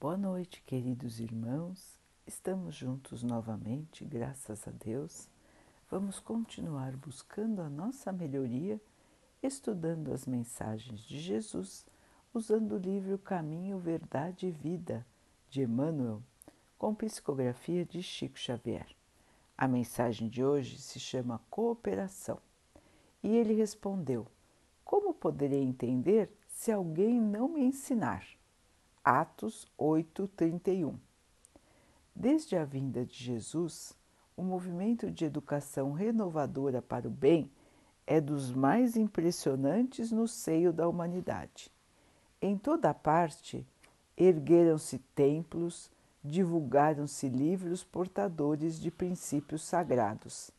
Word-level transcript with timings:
Boa 0.00 0.16
noite, 0.16 0.62
queridos 0.62 1.20
irmãos. 1.20 2.00
Estamos 2.26 2.74
juntos 2.74 3.22
novamente, 3.22 4.02
graças 4.02 4.66
a 4.66 4.70
Deus. 4.70 5.28
Vamos 5.90 6.18
continuar 6.18 6.96
buscando 6.96 7.60
a 7.60 7.68
nossa 7.68 8.10
melhoria, 8.10 8.80
estudando 9.42 10.10
as 10.10 10.26
mensagens 10.26 11.02
de 11.02 11.18
Jesus, 11.18 11.84
usando 12.32 12.76
o 12.76 12.78
livro 12.78 13.18
Caminho, 13.18 13.78
Verdade 13.78 14.46
e 14.46 14.50
Vida 14.50 15.06
de 15.50 15.64
Emmanuel, 15.64 16.22
com 16.78 16.94
psicografia 16.94 17.84
de 17.84 18.02
Chico 18.02 18.38
Xavier. 18.38 18.86
A 19.54 19.68
mensagem 19.68 20.30
de 20.30 20.42
hoje 20.42 20.78
se 20.78 20.98
chama 20.98 21.42
Cooperação. 21.50 22.38
E 23.22 23.36
ele 23.36 23.52
respondeu: 23.52 24.26
Como 24.82 25.12
poderei 25.12 25.62
entender 25.62 26.32
se 26.48 26.72
alguém 26.72 27.20
não 27.20 27.50
me 27.50 27.60
ensinar? 27.62 28.39
Atos 29.12 29.66
8:31. 29.76 30.94
Desde 32.14 32.54
a 32.54 32.64
vinda 32.64 33.04
de 33.04 33.24
Jesus, 33.24 33.92
o 34.36 34.42
movimento 34.44 35.10
de 35.10 35.24
educação 35.24 35.90
renovadora 35.90 36.80
para 36.80 37.08
o 37.08 37.10
bem 37.10 37.50
é 38.06 38.20
dos 38.20 38.52
mais 38.52 38.96
impressionantes 38.96 40.12
no 40.12 40.28
seio 40.28 40.72
da 40.72 40.88
humanidade. 40.88 41.72
Em 42.40 42.56
toda 42.56 42.94
parte, 42.94 43.66
ergueram-se 44.16 45.00
templos, 45.12 45.90
divulgaram-se 46.22 47.28
livros 47.28 47.82
portadores 47.82 48.78
de 48.78 48.92
princípios 48.92 49.62
sagrados. 49.62 50.52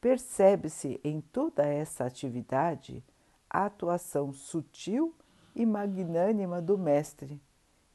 Percebe-se 0.00 1.00
em 1.04 1.20
toda 1.20 1.64
essa 1.64 2.06
atividade 2.06 3.04
a 3.48 3.66
atuação 3.66 4.32
sutil 4.32 5.14
e 5.54 5.64
magnânima 5.64 6.60
do 6.60 6.76
Mestre, 6.76 7.40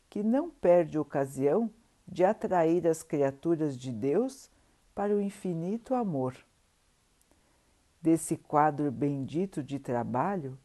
que 0.09 0.23
não 0.23 0.49
perde 0.49 0.97
ocasião 0.97 1.69
de 2.07 2.23
atrair 2.23 2.87
as 2.87 3.03
criaturas 3.03 3.77
de 3.77 3.91
Deus 3.91 4.49
para 4.95 5.15
o 5.15 5.21
infinito 5.21 5.93
amor. 5.93 6.35
Desse 8.01 8.37
quadro 8.37 8.91
bendito 8.91 9.61
de 9.61 9.79
trabalho, 9.79 10.57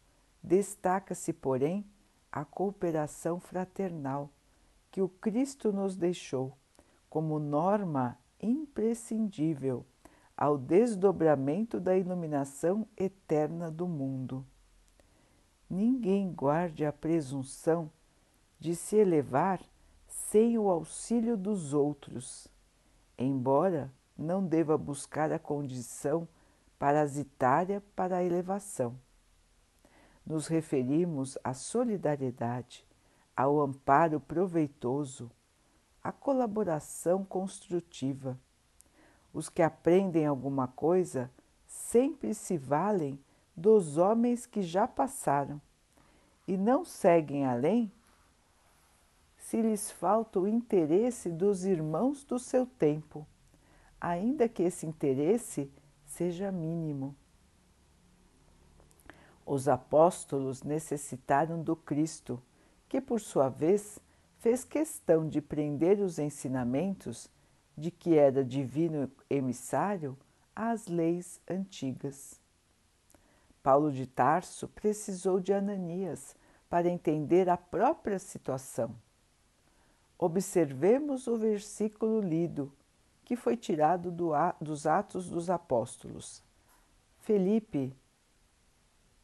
destaca-se, 0.42 1.32
porém, 1.32 1.84
a 2.30 2.44
cooperação 2.44 3.40
fraternal 3.40 4.30
que 4.90 5.02
o 5.02 5.08
Cristo 5.08 5.72
nos 5.72 5.96
deixou 5.96 6.56
como 7.10 7.38
norma 7.38 8.18
imprescindível 8.40 9.84
ao 10.36 10.56
desdobramento 10.56 11.78
da 11.78 11.96
iluminação 11.96 12.86
eterna 12.96 13.70
do 13.70 13.86
mundo 13.86 14.46
ninguém 15.72 16.30
guarde 16.30 16.84
a 16.84 16.92
presunção 16.92 17.90
de 18.62 18.76
se 18.76 18.94
elevar 18.94 19.60
sem 20.06 20.56
o 20.56 20.70
auxílio 20.70 21.36
dos 21.36 21.74
outros, 21.74 22.46
embora 23.18 23.92
não 24.16 24.46
deva 24.46 24.78
buscar 24.78 25.32
a 25.32 25.38
condição 25.38 26.28
parasitária 26.78 27.82
para 27.96 28.18
a 28.18 28.22
elevação. 28.22 28.96
Nos 30.24 30.46
referimos 30.46 31.36
à 31.42 31.52
solidariedade, 31.52 32.86
ao 33.36 33.60
amparo 33.60 34.20
proveitoso, 34.20 35.28
à 36.00 36.12
colaboração 36.12 37.24
construtiva. 37.24 38.38
Os 39.34 39.48
que 39.48 39.60
aprendem 39.60 40.24
alguma 40.24 40.68
coisa 40.68 41.28
sempre 41.66 42.32
se 42.32 42.56
valem 42.56 43.18
dos 43.56 43.96
homens 43.96 44.46
que 44.46 44.62
já 44.62 44.86
passaram 44.86 45.60
e 46.46 46.56
não 46.56 46.84
seguem 46.84 47.44
além 47.44 47.90
se 49.52 49.60
lhes 49.60 49.90
falta 49.90 50.40
o 50.40 50.48
interesse 50.48 51.30
dos 51.30 51.66
irmãos 51.66 52.24
do 52.24 52.38
seu 52.38 52.64
tempo, 52.64 53.26
ainda 54.00 54.48
que 54.48 54.62
esse 54.62 54.86
interesse 54.86 55.70
seja 56.06 56.50
mínimo. 56.50 57.14
Os 59.44 59.68
apóstolos 59.68 60.62
necessitaram 60.62 61.62
do 61.62 61.76
Cristo, 61.76 62.42
que 62.88 62.98
por 62.98 63.20
sua 63.20 63.50
vez 63.50 63.98
fez 64.38 64.64
questão 64.64 65.28
de 65.28 65.42
prender 65.42 66.00
os 66.00 66.18
ensinamentos 66.18 67.28
de 67.76 67.90
que 67.90 68.14
era 68.14 68.42
divino 68.42 69.12
emissário 69.28 70.16
às 70.56 70.86
leis 70.86 71.42
antigas. 71.46 72.40
Paulo 73.62 73.92
de 73.92 74.06
Tarso 74.06 74.66
precisou 74.66 75.38
de 75.38 75.52
Ananias 75.52 76.34
para 76.70 76.88
entender 76.88 77.50
a 77.50 77.58
própria 77.58 78.18
situação. 78.18 78.96
Observemos 80.24 81.26
o 81.26 81.36
versículo 81.36 82.20
lido, 82.20 82.72
que 83.24 83.34
foi 83.34 83.56
tirado 83.56 84.08
do, 84.12 84.30
dos 84.60 84.86
Atos 84.86 85.28
dos 85.28 85.50
Apóstolos. 85.50 86.44
Felipe 87.18 87.92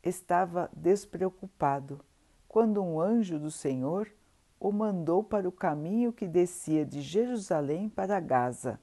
estava 0.02 0.68
despreocupado 0.72 2.04
quando 2.48 2.82
um 2.82 3.00
anjo 3.00 3.38
do 3.38 3.48
Senhor 3.48 4.10
o 4.58 4.72
mandou 4.72 5.22
para 5.22 5.48
o 5.48 5.52
caminho 5.52 6.12
que 6.12 6.26
descia 6.26 6.84
de 6.84 7.00
Jerusalém 7.00 7.88
para 7.88 8.18
Gaza. 8.18 8.80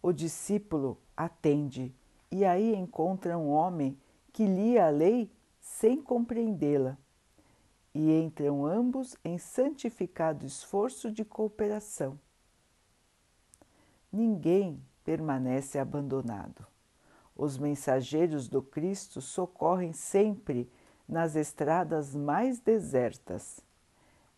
O 0.00 0.14
discípulo 0.14 0.96
atende 1.14 1.94
e 2.30 2.46
aí 2.46 2.74
encontra 2.74 3.36
um 3.36 3.50
homem 3.50 4.00
que 4.32 4.46
lia 4.46 4.86
a 4.86 4.90
lei 4.90 5.30
sem 5.60 6.00
compreendê-la, 6.00 6.96
e 7.94 8.12
entram 8.12 8.64
ambos 8.64 9.16
em 9.24 9.38
santificado 9.38 10.46
esforço 10.46 11.10
de 11.10 11.24
cooperação. 11.24 12.18
Ninguém 14.12 14.80
permanece 15.04 15.78
abandonado. 15.78 16.66
Os 17.34 17.58
mensageiros 17.58 18.48
do 18.48 18.62
Cristo 18.62 19.20
socorrem 19.20 19.92
sempre 19.92 20.70
nas 21.08 21.34
estradas 21.34 22.14
mais 22.14 22.60
desertas. 22.60 23.60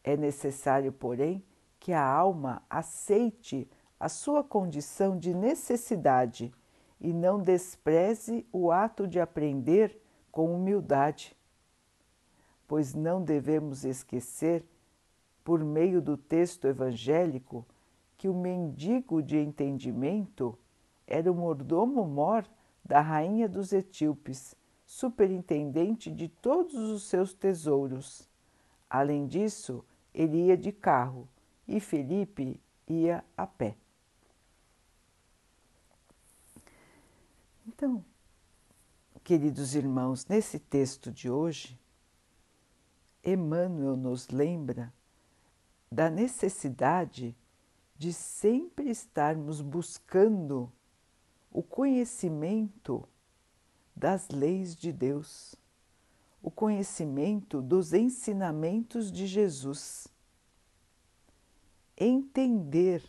É 0.03 0.17
necessário, 0.17 0.93
porém, 0.93 1.45
que 1.79 1.93
a 1.93 2.05
alma 2.05 2.63
aceite 2.71 3.69
a 3.99 4.09
sua 4.09 4.43
condição 4.43 5.19
de 5.19 5.35
necessidade 5.35 6.53
e 7.01 7.13
não 7.13 7.41
despreze 7.41 8.47
o 8.53 8.71
ato 8.71 9.07
de 9.07 9.21
aprender 9.21 10.01
com 10.31 10.55
humildade, 10.55 11.37
pois 12.73 12.95
não 12.95 13.23
devemos 13.23 13.85
esquecer, 13.85 14.65
por 15.45 15.63
meio 15.63 16.01
do 16.01 16.17
texto 16.17 16.67
evangélico, 16.67 17.67
que 18.17 18.31
o 18.31 18.35
mendigo 18.35 19.23
de 19.23 19.37
entendimento 19.37 20.59
era 21.07 21.31
o 21.31 21.35
mordomo-mor 21.35 22.49
da 22.83 22.99
rainha 23.03 23.47
dos 23.47 23.75
etíopes, 23.75 24.57
superintendente 24.87 26.11
de 26.11 26.29
todos 26.29 26.73
os 26.75 27.03
seus 27.03 27.35
tesouros. 27.35 28.27
Além 28.89 29.27
disso, 29.27 29.85
ele 30.15 30.47
ia 30.47 30.57
de 30.57 30.73
carro 30.73 31.29
e 31.69 31.79
Felipe 31.79 32.59
ia 32.89 33.23
a 33.37 33.47
pé. 33.47 33.77
Então, 37.69 38.03
queridos 39.23 39.75
irmãos, 39.75 40.27
nesse 40.27 40.59
texto 40.59 41.13
de 41.13 41.29
hoje, 41.29 41.82
Emmanuel 43.25 43.97
nos 43.97 44.29
lembra 44.29 44.93
da 45.91 46.11
necessidade 46.11 47.37
de 47.97 48.13
sempre 48.13 48.91
estarmos 48.91 49.61
buscando 49.61 50.73
o 51.51 51.63
conhecimento 51.63 53.09
das 53.95 54.29
leis 54.29 54.75
de 54.75 54.93
Deus, 54.93 55.55
o 56.43 56.51
conhecimento 56.51 57.63
dos 57.63 57.93
ensinamentos 57.93 59.13
de 59.13 59.27
Jesus. 59.27 60.09
Entender 61.97 63.03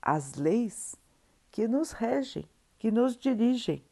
as 0.00 0.34
leis 0.34 0.94
que 1.50 1.66
nos 1.66 1.90
regem 1.90 2.48
que 2.80 2.90
nos 2.90 3.14
dirigem. 3.14 3.84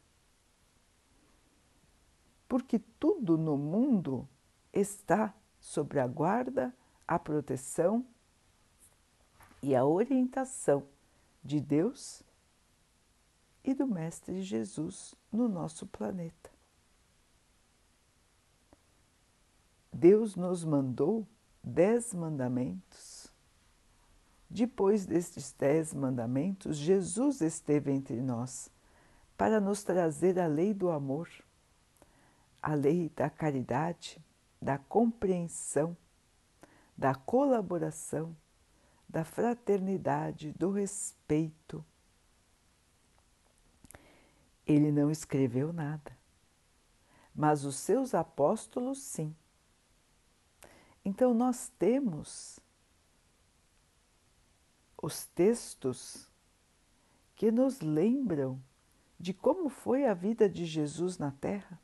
Porque 2.47 2.79
tudo 2.99 3.37
no 3.37 3.55
mundo 3.55 4.27
está 4.73 5.31
sob 5.69 5.99
a 5.99 6.07
guarda, 6.07 6.75
a 7.07 7.19
proteção 7.19 8.03
e 9.61 9.75
a 9.75 9.85
orientação 9.85 10.83
de 11.43 11.61
Deus 11.61 12.23
e 13.63 13.75
do 13.75 13.85
Mestre 13.85 14.41
Jesus 14.41 15.13
no 15.31 15.47
nosso 15.47 15.85
planeta. 15.85 16.49
Deus 19.93 20.35
nos 20.35 20.63
mandou 20.63 21.27
dez 21.63 22.15
mandamentos. 22.15 23.31
Depois 24.49 25.05
destes 25.05 25.51
dez 25.51 25.93
mandamentos, 25.93 26.77
Jesus 26.77 27.41
esteve 27.41 27.91
entre 27.91 28.19
nós 28.23 28.71
para 29.37 29.61
nos 29.61 29.83
trazer 29.83 30.39
a 30.39 30.47
lei 30.47 30.73
do 30.73 30.89
amor, 30.89 31.29
a 32.59 32.73
lei 32.73 33.09
da 33.09 33.29
caridade, 33.29 34.19
da 34.61 34.77
compreensão, 34.77 35.95
da 36.97 37.15
colaboração, 37.15 38.35
da 39.07 39.23
fraternidade, 39.23 40.51
do 40.53 40.71
respeito. 40.71 41.83
Ele 44.65 44.91
não 44.91 45.09
escreveu 45.09 45.73
nada, 45.73 46.15
mas 47.33 47.65
os 47.65 47.75
seus 47.75 48.13
apóstolos 48.13 49.01
sim. 49.01 49.35
Então 51.03 51.33
nós 51.33 51.71
temos 51.79 52.59
os 55.01 55.25
textos 55.27 56.29
que 57.35 57.51
nos 57.51 57.79
lembram 57.79 58.61
de 59.19 59.33
como 59.33 59.69
foi 59.69 60.05
a 60.05 60.13
vida 60.13 60.49
de 60.49 60.65
Jesus 60.65 61.17
na 61.17 61.31
Terra, 61.31 61.79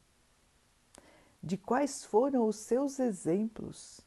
de 1.45 1.57
quais 1.57 2.03
foram 2.03 2.47
os 2.47 2.55
seus 2.55 2.99
exemplos, 2.99 4.01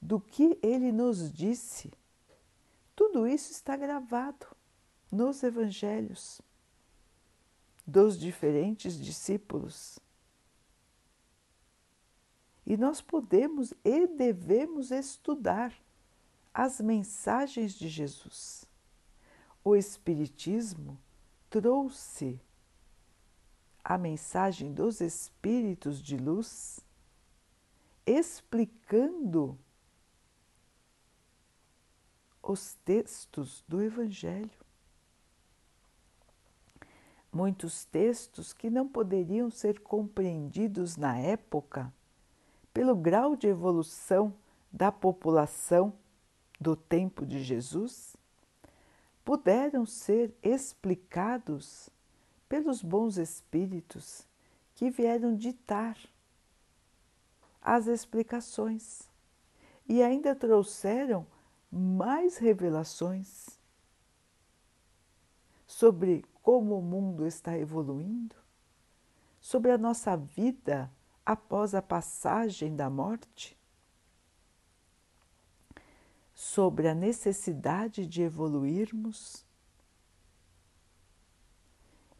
do 0.00 0.18
que 0.18 0.58
ele 0.62 0.90
nos 0.90 1.30
disse. 1.30 1.92
Tudo 2.96 3.28
isso 3.28 3.52
está 3.52 3.76
gravado 3.76 4.46
nos 5.12 5.42
Evangelhos 5.42 6.40
dos 7.86 8.18
diferentes 8.18 8.98
discípulos. 8.98 9.98
E 12.64 12.78
nós 12.78 13.02
podemos 13.02 13.74
e 13.84 14.06
devemos 14.06 14.90
estudar 14.90 15.74
as 16.52 16.80
mensagens 16.80 17.74
de 17.74 17.90
Jesus. 17.90 18.64
O 19.62 19.76
Espiritismo 19.76 20.98
trouxe 21.50 22.40
a 23.84 23.98
mensagem 23.98 24.72
dos 24.72 25.02
Espíritos 25.02 26.02
de 26.02 26.16
luz, 26.16 26.80
explicando 28.06 29.58
os 32.42 32.74
textos 32.84 33.62
do 33.68 33.82
Evangelho. 33.82 34.64
Muitos 37.30 37.84
textos 37.84 38.52
que 38.52 38.70
não 38.70 38.88
poderiam 38.88 39.50
ser 39.50 39.80
compreendidos 39.80 40.96
na 40.96 41.18
época 41.18 41.92
pelo 42.72 42.96
grau 42.96 43.36
de 43.36 43.46
evolução 43.46 44.34
da 44.72 44.90
população 44.90 45.92
do 46.60 46.74
tempo 46.74 47.24
de 47.26 47.42
Jesus, 47.42 48.16
puderam 49.24 49.86
ser 49.86 50.34
explicados 50.42 51.88
pelos 52.54 52.80
bons 52.80 53.16
espíritos 53.16 54.24
que 54.76 54.88
vieram 54.88 55.34
ditar 55.34 55.98
as 57.60 57.88
explicações 57.88 59.10
e 59.88 60.00
ainda 60.00 60.36
trouxeram 60.36 61.26
mais 61.68 62.36
revelações 62.36 63.58
sobre 65.66 66.24
como 66.44 66.78
o 66.78 66.82
mundo 66.82 67.26
está 67.26 67.58
evoluindo, 67.58 68.36
sobre 69.40 69.72
a 69.72 69.78
nossa 69.78 70.16
vida 70.16 70.88
após 71.26 71.74
a 71.74 71.82
passagem 71.82 72.76
da 72.76 72.88
morte, 72.88 73.58
sobre 76.32 76.86
a 76.86 76.94
necessidade 76.94 78.06
de 78.06 78.22
evoluirmos. 78.22 79.44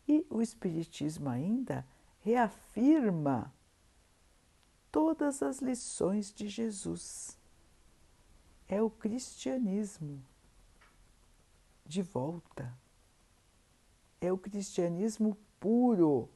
E 0.07 0.27
o 0.29 0.43
Espiritismo 0.43 1.29
ainda 1.29 1.87
reafirma 2.21 3.53
todas 4.91 5.43
as 5.43 5.61
lições 5.61 6.33
de 6.33 6.49
Jesus. 6.49 7.39
É 8.69 8.83
o 8.83 8.91
cristianismo 8.91 10.23
de 11.87 12.03
volta 12.03 12.75
é 14.27 14.33
o 14.33 14.39
cristianismo 14.39 15.37
puro, 15.61 16.29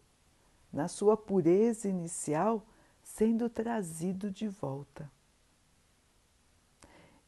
na 0.72 0.88
sua 0.88 1.16
pureza 1.16 1.88
inicial, 1.88 2.64
sendo 3.02 3.48
trazido 3.48 4.30
de 4.30 4.48
volta. 4.48 5.10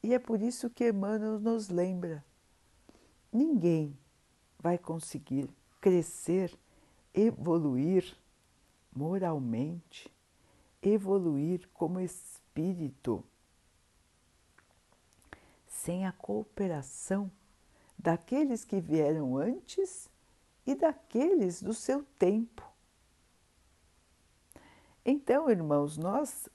E 0.03 0.15
é 0.15 0.19
por 0.19 0.41
isso 0.41 0.71
que 0.71 0.89
Emmanuel 0.89 1.41
nos 1.41 1.69
lembra: 1.69 2.25
ninguém 3.33 3.97
vai 4.59 4.77
conseguir 4.77 5.49
crescer, 5.81 6.57
evoluir 7.15 8.17
moralmente, 8.93 10.13
evoluir 10.83 11.69
como 11.73 12.01
espírito, 12.01 13.25
sem 15.67 16.07
a 16.07 16.13
cooperação 16.13 17.31
daqueles 17.99 18.65
que 18.65 18.81
vieram 18.81 19.37
antes 19.37 20.09
e 20.67 20.75
daqueles 20.75 21.63
do 21.63 21.73
seu 21.73 22.05
tempo. 22.19 22.69
Então, 25.05 25.51
irmãos, 25.51 25.97
nós 25.97 26.49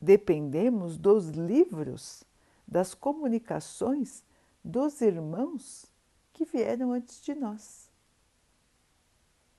dependemos 0.00 0.98
dos 0.98 1.28
livros, 1.28 2.24
das 2.66 2.94
comunicações 2.94 4.24
dos 4.64 5.00
irmãos 5.00 5.86
que 6.32 6.44
vieram 6.44 6.92
antes 6.92 7.22
de 7.22 7.34
nós. 7.34 7.81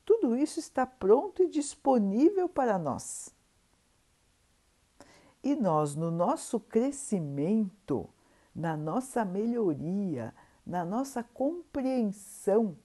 Tudo 0.05 0.35
isso 0.35 0.59
está 0.59 0.85
pronto 0.85 1.43
e 1.43 1.49
disponível 1.49 2.49
para 2.49 2.77
nós. 2.77 3.33
E 5.43 5.55
nós, 5.55 5.95
no 5.95 6.09
nosso 6.09 6.59
crescimento, 6.59 8.09
na 8.55 8.77
nossa 8.77 9.25
melhoria, 9.25 10.33
na 10.65 10.85
nossa 10.85 11.23
compreensão 11.23 12.77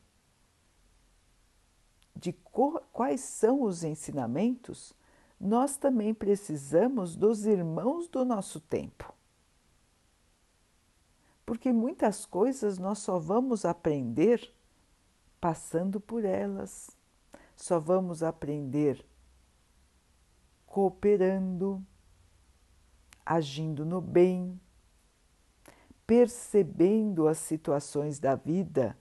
de 2.17 2.33
quais 2.93 3.21
são 3.21 3.63
os 3.63 3.85
ensinamentos, 3.85 4.93
nós 5.41 5.77
também 5.77 6.13
precisamos 6.13 7.15
dos 7.15 7.47
irmãos 7.47 8.09
do 8.09 8.25
nosso 8.25 8.61
tempo. 8.61 9.15
Porque 11.47 11.73
muitas 11.73 12.27
coisas 12.27 12.77
nós 12.77 12.99
só 12.99 13.19
vamos 13.19 13.65
aprender 13.65 14.53
passando 15.41 16.01
por 16.01 16.25
elas, 16.25 16.98
só 17.59 17.81
vamos 17.81 18.23
aprender 18.23 19.05
cooperando, 20.65 21.85
agindo 23.27 23.85
no 23.85 24.01
bem, 24.01 24.61
percebendo 26.07 27.27
as 27.27 27.39
situações 27.39 28.21
da 28.21 28.37
vida 28.37 28.97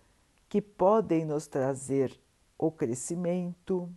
que 0.49 0.59
podem 0.59 1.23
nos 1.23 1.45
trazer 1.45 2.19
o 2.57 2.71
crescimento. 2.71 3.93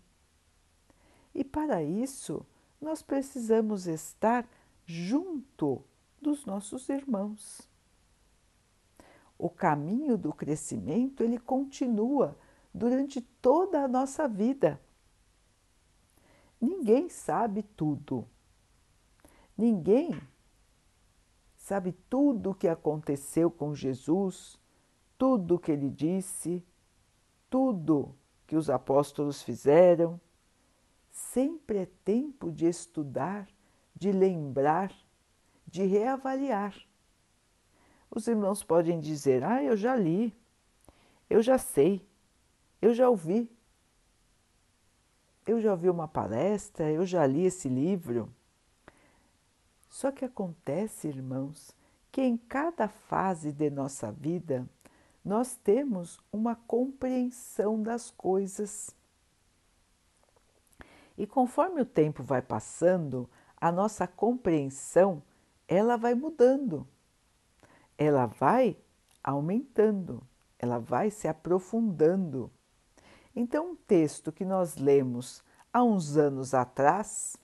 E 1.35 1.43
para 1.43 1.83
isso, 1.83 2.45
nós 2.79 3.01
precisamos 3.01 3.87
estar 3.87 4.47
junto 4.85 5.83
dos 6.21 6.45
nossos 6.45 6.91
irmãos. 6.91 7.67
O 9.39 9.49
caminho 9.49 10.19
do 10.19 10.35
crescimento, 10.35 11.23
ele 11.23 11.39
continua 11.39 12.37
durante 12.73 13.21
toda 13.21 13.83
a 13.83 13.89
nossa 13.89 14.29
vida. 14.29 14.81
Ninguém 16.61 17.09
sabe 17.09 17.63
tudo. 17.63 18.27
Ninguém 19.57 20.21
sabe 21.57 21.93
tudo 22.09 22.51
o 22.51 22.55
que 22.55 22.69
aconteceu 22.69 23.51
com 23.51 23.75
Jesus, 23.75 24.59
tudo 25.17 25.55
o 25.55 25.59
que 25.59 25.73
ele 25.73 25.91
disse, 25.91 26.65
tudo 27.49 28.15
que 28.47 28.57
os 28.57 28.69
apóstolos 28.69 29.43
fizeram. 29.43 30.21
Sempre 31.11 31.79
é 31.79 31.87
tempo 32.05 32.51
de 32.51 32.67
estudar, 32.67 33.49
de 33.95 34.13
lembrar, 34.13 34.93
de 35.67 35.85
reavaliar. 35.85 36.75
Os 38.11 38.27
irmãos 38.27 38.65
podem 38.65 38.99
dizer: 38.99 39.45
Ah, 39.45 39.63
eu 39.63 39.77
já 39.77 39.95
li, 39.95 40.35
eu 41.29 41.43
já 41.43 41.59
sei, 41.59 42.09
eu 42.81 42.95
já 42.95 43.09
ouvi, 43.09 43.51
eu 45.47 45.61
já 45.61 45.73
ouvi 45.73 45.91
uma 45.91 46.09
palestra, 46.09 46.91
eu 46.91 47.05
já 47.05 47.27
li 47.27 47.45
esse 47.45 47.69
livro. 47.69 48.33
Só 49.89 50.13
que 50.13 50.25
acontece, 50.25 51.09
irmãos, 51.09 51.77
que 52.13 52.23
em 52.23 52.37
cada 52.37 52.89
fase 52.89 53.53
de 53.53 53.71
nossa 53.71 54.13
vida, 54.13 54.69
nós 55.25 55.57
temos 55.57 56.19
uma 56.33 56.55
compreensão 56.55 57.83
das 57.83 58.11
coisas. 58.11 58.95
E 61.19 61.27
conforme 61.27 61.83
o 61.83 61.87
tempo 61.87 62.23
vai 62.23 62.41
passando, 62.41 63.29
a 63.61 63.71
nossa 63.71 64.07
compreensão 64.07 65.23
ela 65.69 65.97
vai 65.97 66.15
mudando, 66.15 66.87
ela 67.99 68.27
vai 68.27 68.77
aumentando, 69.23 70.27
ela 70.59 70.79
vai 70.79 71.11
se 71.11 71.29
aprofundando. 71.29 72.51
Então, 73.35 73.73
um 73.73 73.77
texto 73.77 74.33
que 74.33 74.45
nós 74.45 74.77
lemos 74.77 75.43
há 75.73 75.83
uns 75.83 76.17
anos 76.17 76.53
atrás, 76.53 77.37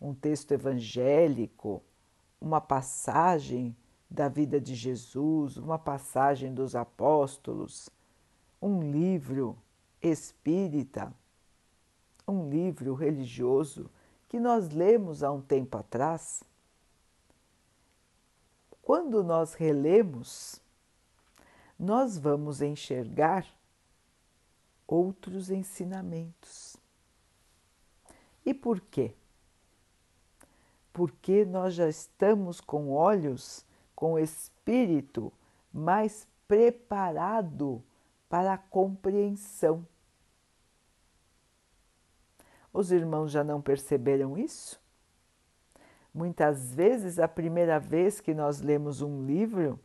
um 0.00 0.14
texto 0.14 0.52
evangélico, 0.52 1.82
uma 2.40 2.60
passagem 2.60 3.74
da 4.10 4.28
vida 4.28 4.60
de 4.60 4.74
Jesus, 4.74 5.56
uma 5.56 5.78
passagem 5.78 6.54
dos 6.54 6.74
apóstolos, 6.74 7.90
um 8.60 8.90
livro 8.90 9.56
espírita, 10.00 11.12
um 12.26 12.48
livro 12.48 12.94
religioso 12.94 13.90
que 14.28 14.38
nós 14.38 14.68
lemos 14.70 15.22
há 15.22 15.32
um 15.32 15.40
tempo 15.40 15.78
atrás, 15.78 16.44
quando 18.82 19.22
nós 19.22 19.54
relemos, 19.54 20.60
nós 21.78 22.18
vamos 22.18 22.62
enxergar 22.62 23.46
outros 24.88 25.50
ensinamentos. 25.50 26.76
E 28.44 28.54
por 28.54 28.80
quê? 28.80 29.14
Porque 30.90 31.44
nós 31.44 31.74
já 31.74 31.86
estamos 31.86 32.60
com 32.60 32.90
olhos, 32.90 33.64
com 33.94 34.18
espírito 34.18 35.30
mais 35.70 36.26
preparado 36.48 37.84
para 38.28 38.54
a 38.54 38.58
compreensão. 38.58 39.86
Os 42.72 42.90
irmãos 42.90 43.30
já 43.30 43.44
não 43.44 43.60
perceberam 43.60 44.36
isso? 44.38 44.80
Muitas 46.12 46.74
vezes, 46.74 47.18
a 47.18 47.28
primeira 47.28 47.78
vez 47.78 48.20
que 48.20 48.32
nós 48.32 48.60
lemos 48.60 49.02
um 49.02 49.24
livro, 49.24 49.78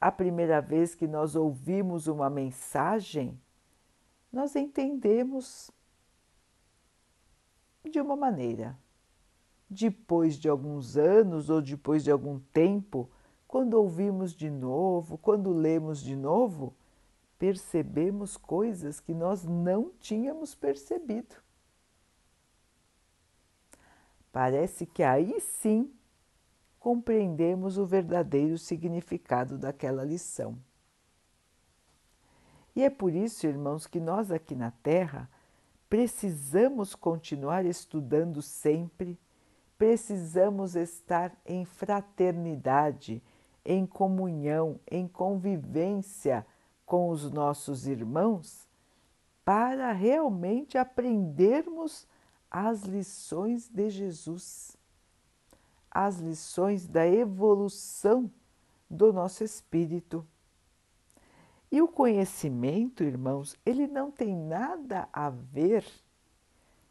a 0.00 0.12
primeira 0.12 0.60
vez 0.60 0.94
que 0.94 1.06
nós 1.06 1.34
ouvimos 1.34 2.06
uma 2.06 2.28
mensagem, 2.28 3.40
nós 4.32 4.54
entendemos 4.54 5.70
de 7.88 8.00
uma 8.00 8.16
maneira. 8.16 8.78
Depois 9.68 10.36
de 10.36 10.48
alguns 10.48 10.96
anos 10.96 11.48
ou 11.48 11.62
depois 11.62 12.02
de 12.02 12.10
algum 12.10 12.38
tempo, 12.52 13.08
quando 13.46 13.74
ouvimos 13.74 14.32
de 14.32 14.50
novo, 14.50 15.18
quando 15.18 15.52
lemos 15.52 16.00
de 16.02 16.16
novo, 16.16 16.74
percebemos 17.38 18.36
coisas 18.36 19.00
que 19.00 19.14
nós 19.14 19.44
não 19.44 19.90
tínhamos 20.00 20.54
percebido. 20.54 21.36
Parece 24.32 24.86
que 24.86 25.02
aí 25.02 25.40
sim 25.40 25.92
compreendemos 26.78 27.78
o 27.78 27.84
verdadeiro 27.84 28.56
significado 28.56 29.58
daquela 29.58 30.04
lição. 30.04 30.58
E 32.74 32.82
é 32.82 32.90
por 32.90 33.14
isso, 33.14 33.46
irmãos, 33.46 33.86
que 33.86 34.00
nós 34.00 34.30
aqui 34.30 34.54
na 34.54 34.70
Terra 34.70 35.28
precisamos 35.88 36.94
continuar 36.94 37.64
estudando 37.64 38.40
sempre, 38.40 39.18
precisamos 39.76 40.76
estar 40.76 41.36
em 41.44 41.64
fraternidade, 41.64 43.22
em 43.64 43.84
comunhão, 43.84 44.78
em 44.88 45.08
convivência 45.08 46.46
com 46.86 47.08
os 47.08 47.30
nossos 47.30 47.86
irmãos 47.86 48.68
para 49.44 49.90
realmente 49.92 50.78
aprendermos 50.78 52.06
as 52.50 52.82
lições 52.82 53.68
de 53.68 53.90
Jesus, 53.90 54.76
as 55.90 56.18
lições 56.18 56.86
da 56.86 57.06
evolução 57.06 58.30
do 58.88 59.12
nosso 59.12 59.42
espírito. 59.42 60.24
E 61.70 61.80
o 61.80 61.86
conhecimento, 61.86 63.04
irmãos, 63.04 63.56
ele 63.64 63.86
não 63.86 64.10
tem 64.10 64.34
nada 64.34 65.08
a 65.12 65.30
ver 65.30 65.84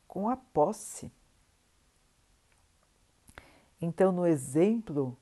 com 0.07 0.29
a 0.29 0.37
posse. 0.37 1.11
Então, 3.81 4.11
no 4.11 4.25
exemplo 4.25 5.17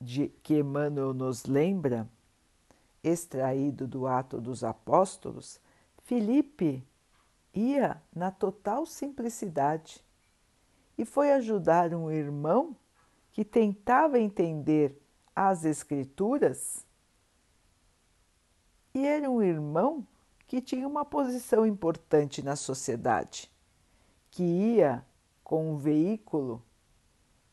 de 0.00 0.28
que 0.42 0.58
Emmanuel 0.58 1.12
nos 1.12 1.44
lembra, 1.44 2.08
extraído 3.02 3.86
do 3.86 4.06
Ato 4.06 4.40
dos 4.40 4.64
Apóstolos, 4.64 5.60
Filipe 6.04 6.82
ia 7.52 8.00
na 8.14 8.30
total 8.30 8.86
simplicidade 8.86 10.02
e 10.96 11.04
foi 11.04 11.32
ajudar 11.32 11.94
um 11.94 12.10
irmão 12.10 12.76
que 13.32 13.44
tentava 13.44 14.18
entender 14.18 15.00
as 15.34 15.64
Escrituras 15.64 16.83
e 18.94 19.06
era 19.06 19.30
um 19.30 19.42
irmão 19.42 20.06
que 20.46 20.60
tinha 20.60 20.86
uma 20.86 21.04
posição 21.04 21.66
importante 21.66 22.42
na 22.42 22.54
sociedade, 22.54 23.50
que 24.30 24.42
ia 24.42 25.04
com 25.42 25.72
um 25.72 25.76
veículo, 25.76 26.62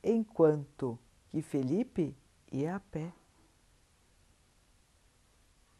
enquanto 0.04 0.98
que 1.30 1.42
Felipe 1.42 2.16
ia 2.52 2.76
a 2.76 2.80
pé 2.80 3.12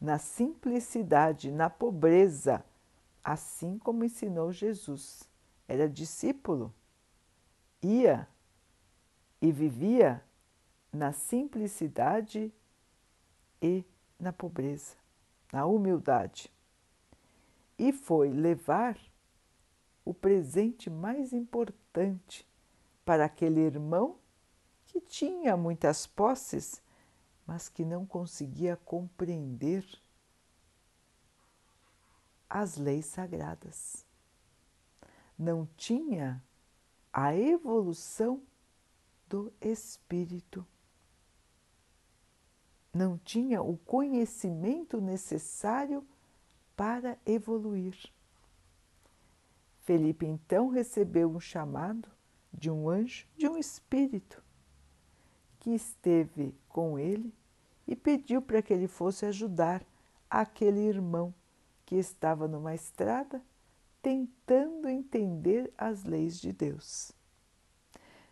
na 0.02 0.18
simplicidade, 0.18 1.52
na 1.52 1.70
pobreza, 1.70 2.64
assim 3.22 3.78
como 3.78 4.02
ensinou 4.02 4.50
Jesus. 4.50 5.22
Era 5.68 5.88
discípulo, 5.88 6.74
ia 7.80 8.26
e 9.40 9.52
vivia 9.52 10.20
na 10.92 11.12
simplicidade 11.12 12.52
e 13.62 13.84
na 14.18 14.32
pobreza, 14.32 14.96
na 15.52 15.66
humildade. 15.66 16.50
E 17.78 17.92
foi 17.92 18.30
levar 18.30 18.98
o 20.04 20.12
presente 20.12 20.90
mais 20.90 21.32
importante 21.32 22.48
para 23.04 23.26
aquele 23.26 23.60
irmão 23.60 24.16
que 24.86 25.00
tinha 25.00 25.56
muitas 25.56 26.06
posses 26.06 26.82
mas 27.46 27.68
que 27.68 27.84
não 27.84 28.06
conseguia 28.06 28.76
compreender 28.76 29.84
as 32.48 32.76
leis 32.76 33.06
sagradas. 33.06 34.06
Não 35.38 35.66
tinha 35.76 36.42
a 37.12 37.34
evolução 37.34 38.42
do 39.28 39.52
espírito. 39.60 40.66
Não 42.92 43.16
tinha 43.16 43.62
o 43.62 43.76
conhecimento 43.78 45.00
necessário 45.00 46.04
para 46.76 47.18
evoluir. 47.24 47.96
Felipe 49.80 50.26
então 50.26 50.68
recebeu 50.68 51.30
um 51.30 51.40
chamado 51.40 52.08
de 52.52 52.70
um 52.70 52.88
anjo, 52.88 53.26
de 53.36 53.48
um 53.48 53.56
espírito, 53.56 54.42
que 55.58 55.70
esteve 55.70 56.54
com 56.68 56.98
ele 56.98 57.34
e 57.86 57.96
pediu 57.96 58.42
para 58.42 58.62
que 58.62 58.72
ele 58.72 58.86
fosse 58.86 59.24
ajudar 59.26 59.84
aquele 60.28 60.80
irmão 60.80 61.34
que 61.84 61.96
estava 61.96 62.46
numa 62.46 62.74
estrada 62.74 63.42
tentando 64.02 64.88
entender 64.88 65.72
as 65.78 66.04
leis 66.04 66.40
de 66.40 66.52
Deus. 66.52 67.12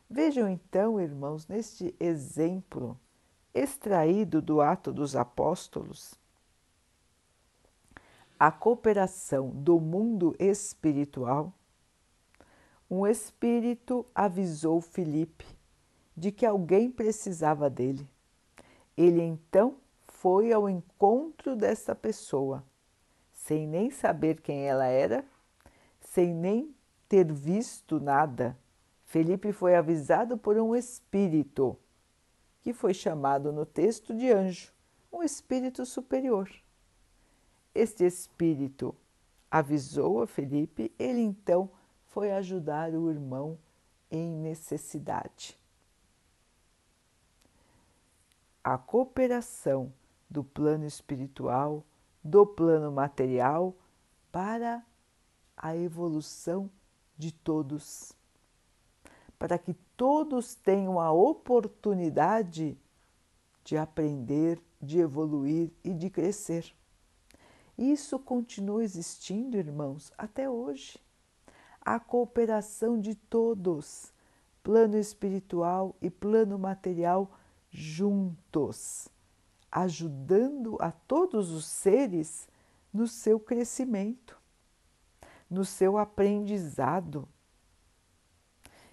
Vejam 0.09 0.49
então, 0.49 1.01
irmãos, 1.01 1.47
neste 1.47 1.95
exemplo 2.01 2.99
extraído 3.55 4.41
do 4.41 4.61
Ato 4.61 4.93
dos 4.93 5.17
Apóstolos, 5.17 6.15
a 8.39 8.51
cooperação 8.51 9.51
do 9.51 9.79
mundo 9.79 10.35
espiritual, 10.39 11.53
um 12.91 13.07
espírito 13.07 14.07
avisou 14.15 14.81
Filipe 14.81 15.47
de 16.17 16.33
que 16.33 16.45
alguém 16.45 16.91
precisava 16.91 17.71
dele. 17.71 18.09
Ele 18.97 19.23
então 19.23 19.77
foi 20.07 20.53
ao 20.53 20.69
encontro 20.69 21.57
dessa 21.57 21.95
pessoa, 21.95 22.65
sem 23.33 23.67
nem 23.67 23.91
saber 23.91 24.41
quem 24.41 24.67
ela 24.67 24.87
era, 24.87 25.25
sem 26.01 26.35
nem 26.35 26.75
ter 27.09 27.33
visto 27.33 27.99
nada. 28.01 28.57
Felipe 29.05 29.53
foi 29.53 29.77
avisado 29.77 30.37
por 30.37 30.59
um 30.59 30.77
espírito, 30.77 31.77
que 32.61 32.73
foi 32.73 32.95
chamado 32.95 33.53
no 33.53 33.65
texto 33.65 34.15
de 34.15 34.31
anjo, 34.31 34.73
um 35.13 35.23
espírito 35.23 35.85
superior. 35.87 36.51
Este 37.75 38.05
espírito 38.05 38.95
avisou 39.51 40.23
a 40.23 40.27
Felipe, 40.27 40.93
ele 40.99 41.21
então 41.21 41.71
foi 42.07 42.33
ajudar 42.33 42.93
o 42.95 43.11
irmão 43.11 43.59
em 44.11 44.31
necessidade 44.31 45.61
a 48.63 48.77
cooperação 48.77 49.93
do 50.29 50.45
plano 50.45 50.87
espiritual, 50.87 51.85
do 52.23 52.47
plano 52.47 52.93
material 52.93 53.75
para 54.31 54.85
a 55.57 55.77
evolução 55.77 56.71
de 57.17 57.33
todos, 57.33 58.13
para 59.39 59.59
que 59.59 59.75
todos 60.01 60.55
tenham 60.55 60.99
a 60.99 61.13
oportunidade 61.13 62.75
de 63.63 63.77
aprender, 63.77 64.59
de 64.81 64.99
evoluir 64.99 65.71
e 65.85 65.93
de 65.93 66.09
crescer. 66.09 66.75
Isso 67.77 68.19
continua 68.19 68.83
existindo, 68.83 69.59
irmãos, 69.59 70.11
até 70.17 70.49
hoje. 70.49 70.99
A 71.83 72.01
cooperação 72.01 72.99
de 72.99 73.15
todos, 73.15 74.11
plano 74.63 74.97
espiritual 74.97 75.95
e 76.01 76.09
plano 76.09 76.59
material, 76.59 77.33
juntos, 77.71 79.07
ajudando 79.71 80.79
a 80.81 80.91
todos 80.91 81.51
os 81.51 81.67
seres 81.67 82.49
no 82.91 83.07
seu 83.07 83.39
crescimento, 83.39 84.41
no 85.51 85.63
seu 85.63 85.99
aprendizado. 85.99 87.29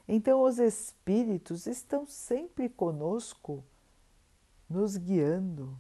Então, 0.08 0.42
os 0.44 0.58
Espíritos 0.58 1.68
estão 1.68 2.06
sempre 2.06 2.70
conosco, 2.70 3.64
nos 4.70 4.96
guiando, 4.96 5.78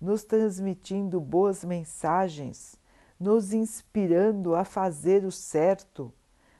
nos 0.00 0.22
transmitindo 0.22 1.20
boas 1.20 1.64
mensagens, 1.64 2.76
nos 3.18 3.52
inspirando 3.52 4.54
a 4.54 4.64
fazer 4.64 5.24
o 5.24 5.32
certo, 5.32 6.12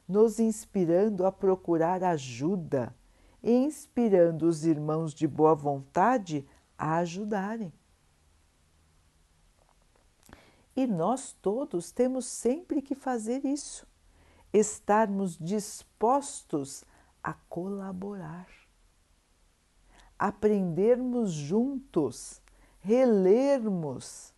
nos 0.08 0.38
inspirando 0.38 1.26
a 1.26 1.32
procurar 1.32 2.02
ajuda 2.02 2.94
e 3.42 3.50
inspirando 3.50 4.46
os 4.46 4.64
irmãos 4.64 5.14
de 5.14 5.26
boa 5.26 5.54
vontade 5.54 6.46
a 6.76 6.96
ajudarem. 6.96 7.72
E 10.74 10.86
nós 10.86 11.32
todos 11.40 11.90
temos 11.90 12.26
sempre 12.26 12.80
que 12.80 12.94
fazer 12.94 13.44
isso, 13.44 13.86
estarmos 14.52 15.38
dispostos 15.38 16.84
a 17.22 17.32
colaborar, 17.32 18.46
aprendermos 20.18 21.32
juntos, 21.32 22.42
relermos. 22.80 24.34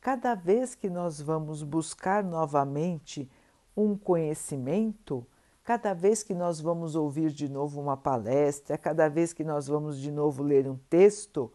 Cada 0.00 0.34
vez 0.34 0.74
que 0.74 0.88
nós 0.88 1.20
vamos 1.20 1.62
buscar 1.62 2.24
novamente 2.24 3.30
um 3.76 3.96
conhecimento, 3.96 5.26
cada 5.62 5.94
vez 5.94 6.22
que 6.22 6.34
nós 6.34 6.60
vamos 6.60 6.94
ouvir 6.94 7.30
de 7.30 7.48
novo 7.48 7.80
uma 7.80 7.96
palestra, 7.96 8.76
cada 8.78 9.08
vez 9.08 9.32
que 9.32 9.44
nós 9.44 9.68
vamos 9.68 9.98
de 9.98 10.10
novo 10.10 10.42
ler 10.42 10.66
um 10.68 10.76
texto, 10.88 11.52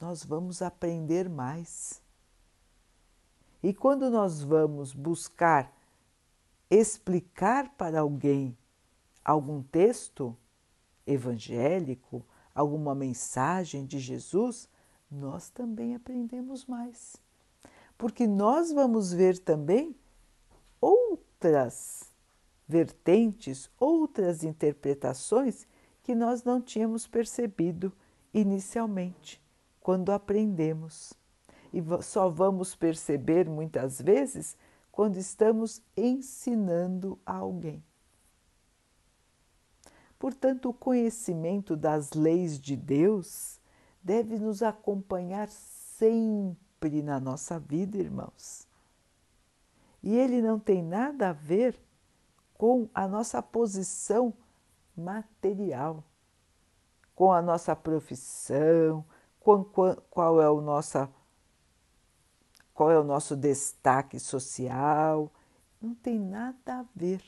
nós 0.00 0.24
vamos 0.24 0.60
aprender 0.60 1.28
mais. 1.28 2.02
E 3.62 3.72
quando 3.72 4.10
nós 4.10 4.42
vamos 4.42 4.92
buscar 4.92 5.73
explicar 6.70 7.74
para 7.76 8.00
alguém 8.00 8.56
algum 9.24 9.62
texto 9.62 10.36
evangélico, 11.06 12.24
alguma 12.54 12.94
mensagem 12.94 13.86
de 13.86 13.98
Jesus, 13.98 14.68
nós 15.10 15.50
também 15.50 15.94
aprendemos 15.94 16.66
mais. 16.66 17.16
Porque 17.96 18.26
nós 18.26 18.72
vamos 18.72 19.12
ver 19.12 19.38
também 19.38 19.94
outras 20.80 22.12
vertentes, 22.66 23.70
outras 23.78 24.42
interpretações 24.42 25.66
que 26.02 26.14
nós 26.14 26.44
não 26.44 26.60
tínhamos 26.60 27.06
percebido 27.06 27.92
inicialmente, 28.32 29.40
quando 29.80 30.10
aprendemos 30.10 31.14
e 31.74 31.82
só 32.02 32.28
vamos 32.28 32.76
perceber 32.76 33.48
muitas 33.48 34.00
vezes 34.00 34.56
quando 34.94 35.16
estamos 35.16 35.82
ensinando 35.96 37.18
a 37.26 37.34
alguém. 37.34 37.84
Portanto, 40.16 40.68
o 40.68 40.72
conhecimento 40.72 41.76
das 41.76 42.12
leis 42.12 42.60
de 42.60 42.76
Deus 42.76 43.60
deve 44.00 44.38
nos 44.38 44.62
acompanhar 44.62 45.48
sempre 45.48 47.02
na 47.02 47.18
nossa 47.18 47.58
vida, 47.58 47.98
irmãos. 47.98 48.68
E 50.00 50.14
ele 50.14 50.40
não 50.40 50.60
tem 50.60 50.80
nada 50.80 51.30
a 51.30 51.32
ver 51.32 51.76
com 52.56 52.88
a 52.94 53.08
nossa 53.08 53.42
posição 53.42 54.32
material, 54.96 56.04
com 57.16 57.32
a 57.32 57.42
nossa 57.42 57.74
profissão, 57.74 59.04
com 59.40 59.64
qual 59.64 60.40
é 60.40 60.48
o 60.48 60.60
nossa 60.60 61.10
qual 62.74 62.90
é 62.90 62.98
o 62.98 63.04
nosso 63.04 63.36
destaque 63.36 64.18
social, 64.18 65.32
não 65.80 65.94
tem 65.94 66.18
nada 66.18 66.80
a 66.80 66.84
ver 66.94 67.22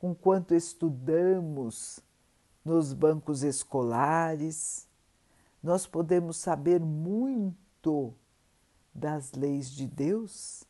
com 0.00 0.14
quanto 0.14 0.54
estudamos 0.54 2.00
nos 2.64 2.94
bancos 2.94 3.42
escolares. 3.42 4.88
Nós 5.62 5.86
podemos 5.86 6.38
saber 6.38 6.80
muito 6.80 8.14
das 8.94 9.32
leis 9.32 9.70
de 9.70 9.86
Deus, 9.86 10.64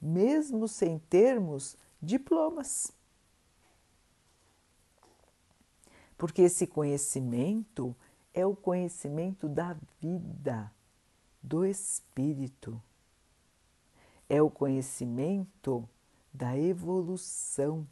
mesmo 0.00 0.68
sem 0.68 0.98
termos 0.98 1.76
diplomas. 2.00 2.92
Porque 6.16 6.42
esse 6.42 6.66
conhecimento 6.66 7.96
é 8.32 8.46
o 8.46 8.54
conhecimento 8.54 9.48
da 9.48 9.76
vida 10.00 10.70
do 11.46 11.64
espírito. 11.64 12.82
É 14.28 14.42
o 14.42 14.50
conhecimento 14.50 15.88
da 16.34 16.58
evolução 16.58 17.86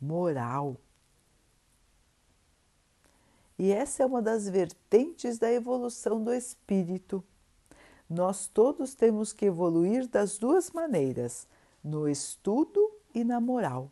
moral. 0.00 0.76
E 3.58 3.72
essa 3.72 4.04
é 4.04 4.06
uma 4.06 4.22
das 4.22 4.48
vertentes 4.48 5.38
da 5.38 5.52
evolução 5.52 6.22
do 6.22 6.32
espírito. 6.32 7.22
Nós 8.08 8.46
todos 8.46 8.94
temos 8.94 9.32
que 9.32 9.46
evoluir 9.46 10.06
das 10.06 10.38
duas 10.38 10.70
maneiras, 10.70 11.48
no 11.82 12.08
estudo 12.08 12.92
e 13.12 13.24
na 13.24 13.40
moral. 13.40 13.90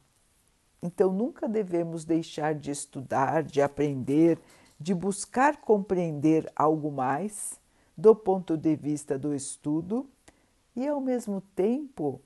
Então 0.80 1.12
nunca 1.12 1.48
devemos 1.48 2.04
deixar 2.04 2.54
de 2.54 2.70
estudar, 2.70 3.42
de 3.42 3.61
aprender, 3.61 4.38
de 4.78 4.94
buscar 4.94 5.56
compreender 5.61 6.50
algo 6.54 6.92
mais 6.92 7.59
do 8.00 8.16
ponto 8.16 8.56
de 8.56 8.74
vista 8.74 9.18
do 9.18 9.34
estudo 9.34 10.08
e, 10.74 10.88
ao 10.88 11.02
mesmo 11.02 11.42
tempo, 11.54 12.18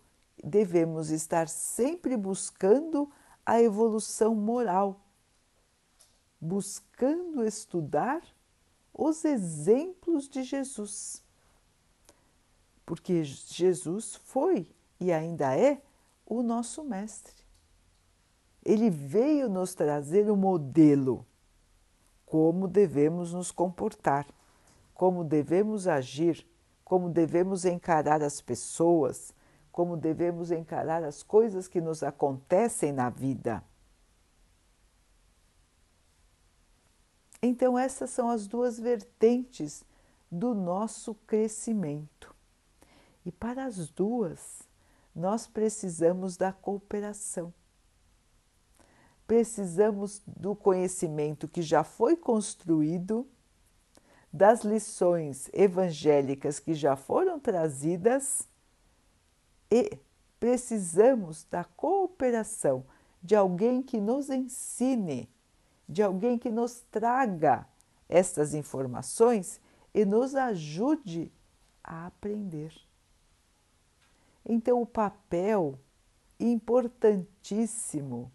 devemos 0.43 1.11
estar 1.11 1.49
sempre 1.49 2.17
buscando 2.17 3.11
a 3.45 3.61
evolução 3.61 4.37
moral, 4.37 5.01
buscando 6.41 7.45
estudar 7.45 8.23
os 8.93 9.25
exemplos 9.25 10.29
de 10.29 10.45
Jesus. 10.45 11.21
Porque 12.87 13.25
Jesus 13.25 14.15
foi 14.15 14.71
e 15.01 15.13
ainda 15.13 15.59
é 15.59 15.83
o 16.25 16.41
nosso 16.41 16.85
Mestre. 16.85 17.35
Ele 18.65 18.89
veio 18.91 19.49
nos 19.49 19.75
trazer 19.75 20.31
o 20.31 20.35
um 20.35 20.37
modelo, 20.37 21.27
como 22.25 22.69
devemos 22.69 23.33
nos 23.33 23.51
comportar 23.51 24.25
como 24.95 25.25
devemos 25.25 25.87
agir, 25.89 26.47
como 26.85 27.11
devemos 27.11 27.65
encarar 27.65 28.23
as 28.23 28.41
pessoas, 28.41 29.35
como 29.73 29.97
devemos 29.97 30.53
encarar 30.53 31.03
as 31.03 31.23
coisas 31.23 31.67
que 31.67 31.81
nos 31.81 32.03
acontecem 32.03 32.93
na 32.93 33.11
vida. 33.11 33.63
Então, 37.43 37.79
essas 37.79 38.09
são 38.09 38.31
as 38.31 38.47
duas 38.47 38.79
vertentes 38.79 39.85
do 40.31 40.55
nosso 40.55 41.15
crescimento. 41.27 42.35
E 43.27 43.33
para 43.33 43.65
as 43.65 43.91
duas, 43.91 44.63
nós 45.15 45.47
precisamos 45.47 46.37
da 46.37 46.53
cooperação. 46.53 47.53
Precisamos 49.27 50.23
do 50.27 50.55
conhecimento 50.55 51.49
que 51.49 51.63
já 51.63 51.83
foi 51.83 52.17
construído 52.17 53.27
das 54.35 54.65
lições 54.65 55.49
evangélicas 55.53 56.59
que 56.59 56.75
já 56.75 56.97
foram 56.97 57.39
trazidas 57.39 58.49
e 59.71 59.97
precisamos 60.41 61.45
da 61.45 61.63
cooperação 61.63 62.85
de 63.23 63.37
alguém 63.37 63.81
que 63.81 64.01
nos 64.01 64.31
ensine, 64.31 65.31
de 65.89 66.03
alguém 66.03 66.37
que 66.37 66.51
nos 66.51 66.81
traga 66.91 67.65
estas 68.09 68.55
informações 68.55 69.61
e 69.95 70.05
nos 70.05 70.35
ajude 70.35 71.31
a 71.85 72.07
aprender. 72.07 72.75
Então, 74.45 74.83
o 74.83 74.87
papel 74.87 75.79
importantíssimo 76.41 78.33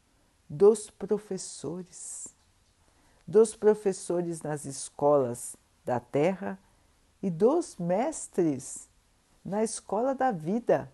dos 0.50 0.90
professores, 0.90 2.34
dos 3.28 3.54
professores 3.54 4.42
nas 4.42 4.64
escolas 4.64 5.58
da 5.90 6.00
terra 6.00 6.60
e 7.20 7.32
dos 7.32 7.76
mestres 7.78 8.88
na 9.44 9.64
escola 9.64 10.14
da 10.14 10.32
vida, 10.32 10.94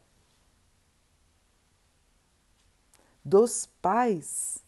dos 3.22 3.66
pais 3.82 4.64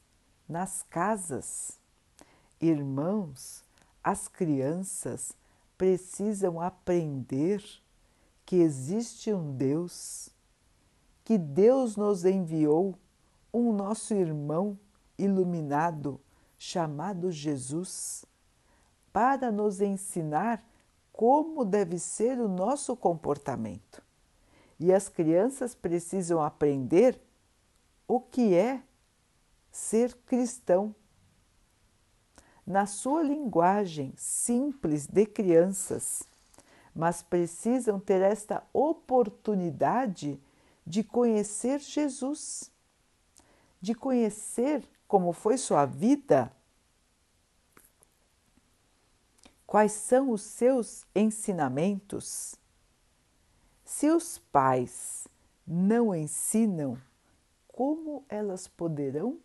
nas 0.46 0.84
casas. 0.84 1.80
Irmãos, 2.60 3.64
as 4.04 4.28
crianças 4.28 5.32
precisam 5.78 6.60
aprender 6.60 7.64
que 8.46 8.58
existe 8.58 9.32
um 9.32 9.56
Deus, 9.56 10.28
que 11.24 11.38
Deus 11.38 11.96
nos 11.96 12.26
enviou 12.26 12.96
um 13.54 13.72
nosso 13.72 14.14
irmão 14.14 14.78
iluminado 15.18 16.20
chamado 16.60 17.32
Jesus 17.32 18.26
para 19.18 19.52
nos 19.52 19.82
ensinar 19.82 20.64
como 21.12 21.66
deve 21.66 21.98
ser 21.98 22.40
o 22.40 22.48
nosso 22.48 22.96
comportamento. 22.96 24.00
E 24.80 24.94
as 24.94 25.10
crianças 25.10 25.74
precisam 25.74 26.40
aprender 26.40 27.20
o 28.08 28.20
que 28.20 28.54
é 28.54 28.80
ser 29.72 30.14
cristão. 30.18 30.94
Na 32.64 32.86
sua 32.86 33.24
linguagem 33.24 34.14
simples 34.16 35.08
de 35.08 35.26
crianças, 35.26 36.22
mas 36.94 37.24
precisam 37.24 38.00
ter 38.00 38.22
esta 38.22 38.64
oportunidade 38.72 40.40
de 40.86 41.04
conhecer 41.04 41.80
Jesus, 41.80 42.72
de 43.82 43.96
conhecer 43.96 44.88
como 45.08 45.34
foi 45.34 45.58
sua 45.58 45.88
vida, 45.88 46.56
quais 49.68 49.92
são 49.92 50.32
os 50.32 50.42
seus 50.42 51.06
ensinamentos. 51.14 52.56
Se 53.84 54.10
os 54.10 54.38
pais 54.38 55.28
não 55.68 56.16
ensinam, 56.16 56.98
como 57.68 58.26
elas 58.30 58.66
poderão 58.68 59.38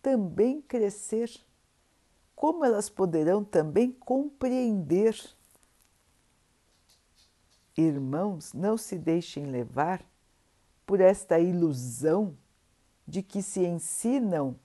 também 0.00 0.62
crescer? 0.62 1.30
Como 2.36 2.64
elas 2.64 2.88
poderão 2.88 3.44
também 3.44 3.90
compreender? 3.90 5.16
Irmãos, 7.76 8.52
não 8.52 8.76
se 8.76 8.96
deixem 8.96 9.46
levar 9.46 10.04
por 10.86 11.00
esta 11.00 11.40
ilusão 11.40 12.36
de 13.06 13.22
que 13.22 13.42
se 13.42 13.64
ensinam 13.64 14.56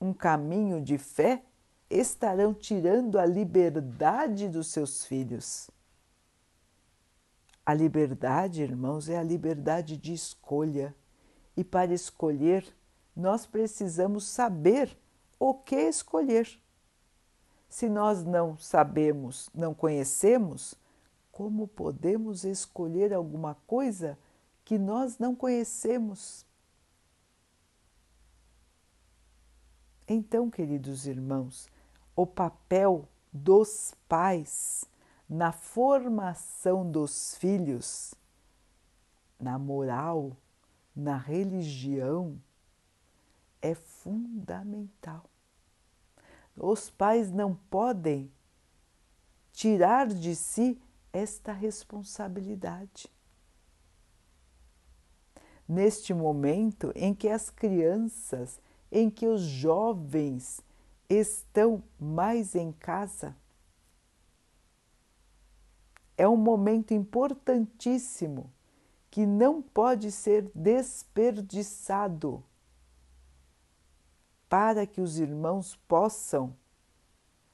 um 0.00 0.12
caminho 0.12 0.80
de 0.80 0.96
fé, 0.96 1.44
estarão 1.88 2.52
tirando 2.52 3.18
a 3.18 3.24
liberdade 3.24 4.48
dos 4.48 4.68
seus 4.68 5.04
filhos. 5.04 5.70
A 7.64 7.74
liberdade, 7.74 8.62
irmãos, 8.62 9.08
é 9.08 9.18
a 9.18 9.22
liberdade 9.22 9.96
de 9.96 10.12
escolha. 10.12 10.94
E 11.56 11.64
para 11.64 11.92
escolher, 11.92 12.64
nós 13.14 13.46
precisamos 13.46 14.24
saber 14.24 14.96
o 15.38 15.54
que 15.54 15.76
escolher. 15.76 16.48
Se 17.68 17.88
nós 17.88 18.24
não 18.24 18.56
sabemos, 18.56 19.50
não 19.54 19.74
conhecemos, 19.74 20.74
como 21.32 21.66
podemos 21.66 22.44
escolher 22.44 23.12
alguma 23.12 23.56
coisa 23.66 24.18
que 24.64 24.78
nós 24.78 25.18
não 25.18 25.34
conhecemos? 25.34 26.46
Então, 30.08 30.48
queridos 30.48 31.06
irmãos, 31.06 31.68
o 32.16 32.26
papel 32.26 33.06
dos 33.30 33.94
pais 34.08 34.86
na 35.28 35.52
formação 35.52 36.90
dos 36.90 37.36
filhos, 37.36 38.14
na 39.38 39.58
moral, 39.58 40.34
na 40.94 41.18
religião, 41.18 42.40
é 43.60 43.74
fundamental. 43.74 45.28
Os 46.56 46.88
pais 46.88 47.30
não 47.30 47.54
podem 47.54 48.32
tirar 49.52 50.06
de 50.06 50.34
si 50.34 50.80
esta 51.12 51.52
responsabilidade. 51.52 53.12
Neste 55.68 56.14
momento 56.14 56.92
em 56.94 57.12
que 57.12 57.28
as 57.28 57.50
crianças 57.50 58.58
em 58.90 59.10
que 59.10 59.26
os 59.26 59.42
jovens 59.42 60.62
estão 61.08 61.82
mais 61.98 62.54
em 62.54 62.72
casa. 62.72 63.36
É 66.16 66.28
um 66.28 66.36
momento 66.36 66.94
importantíssimo 66.94 68.52
que 69.10 69.24
não 69.26 69.62
pode 69.62 70.10
ser 70.10 70.50
desperdiçado 70.54 72.42
para 74.48 74.86
que 74.86 75.00
os 75.00 75.18
irmãos 75.18 75.76
possam 75.88 76.56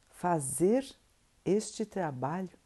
fazer 0.09 0.85
este 1.45 1.85
trabalho, 1.85 2.57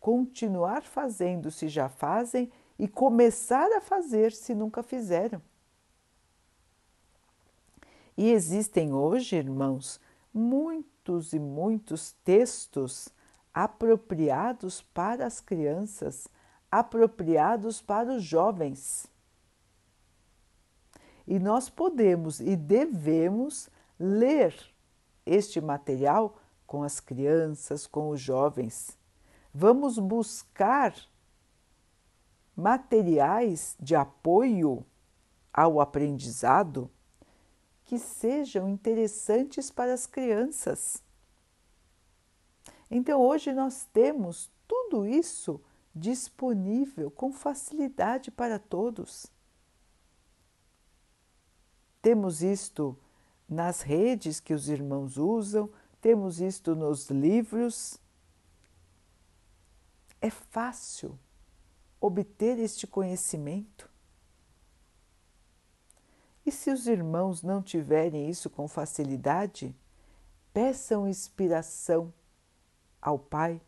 continuar 0.00 0.82
fazendo 0.82 1.50
se 1.50 1.68
já 1.68 1.88
fazem 1.88 2.50
e 2.78 2.88
começar 2.88 3.70
a 3.72 3.80
fazer 3.80 4.32
se 4.32 4.54
nunca 4.54 4.82
fizeram. 4.82 5.40
E 8.16 8.30
existem 8.30 8.92
hoje, 8.92 9.36
irmãos, 9.36 10.00
muitos 10.32 11.32
e 11.32 11.38
muitos 11.38 12.12
textos 12.24 13.08
apropriados 13.52 14.82
para 14.82 15.26
as 15.26 15.40
crianças, 15.40 16.28
apropriados 16.70 17.82
para 17.82 18.14
os 18.14 18.22
jovens. 18.22 19.06
E 21.26 21.38
nós 21.38 21.68
podemos 21.68 22.40
e 22.40 22.56
devemos 22.56 23.68
ler 23.98 24.54
este 25.24 25.60
material 25.60 26.36
com 26.66 26.82
as 26.82 26.98
crianças, 27.00 27.86
com 27.86 28.08
os 28.10 28.20
jovens. 28.20 28.98
Vamos 29.54 29.98
buscar 29.98 30.94
materiais 32.56 33.76
de 33.78 33.94
apoio 33.94 34.84
ao 35.52 35.80
aprendizado 35.80 36.90
que 37.92 37.98
sejam 37.98 38.70
interessantes 38.70 39.70
para 39.70 39.92
as 39.92 40.06
crianças. 40.06 41.04
Então, 42.90 43.20
hoje 43.20 43.52
nós 43.52 43.84
temos 43.92 44.50
tudo 44.66 45.06
isso 45.06 45.60
disponível 45.94 47.10
com 47.10 47.30
facilidade 47.30 48.30
para 48.30 48.58
todos. 48.58 49.26
Temos 52.00 52.42
isto 52.42 52.98
nas 53.46 53.82
redes 53.82 54.40
que 54.40 54.54
os 54.54 54.70
irmãos 54.70 55.18
usam, 55.18 55.70
temos 56.00 56.40
isto 56.40 56.74
nos 56.74 57.10
livros. 57.10 57.98
É 60.18 60.30
fácil 60.30 61.18
obter 62.00 62.58
este 62.58 62.86
conhecimento. 62.86 63.91
E 66.44 66.50
se 66.50 66.70
os 66.70 66.86
irmãos 66.86 67.42
não 67.42 67.62
tiverem 67.62 68.28
isso 68.28 68.50
com 68.50 68.66
facilidade, 68.66 69.74
peçam 70.52 71.08
inspiração 71.08 72.12
ao 73.00 73.18
Pai, 73.18 73.60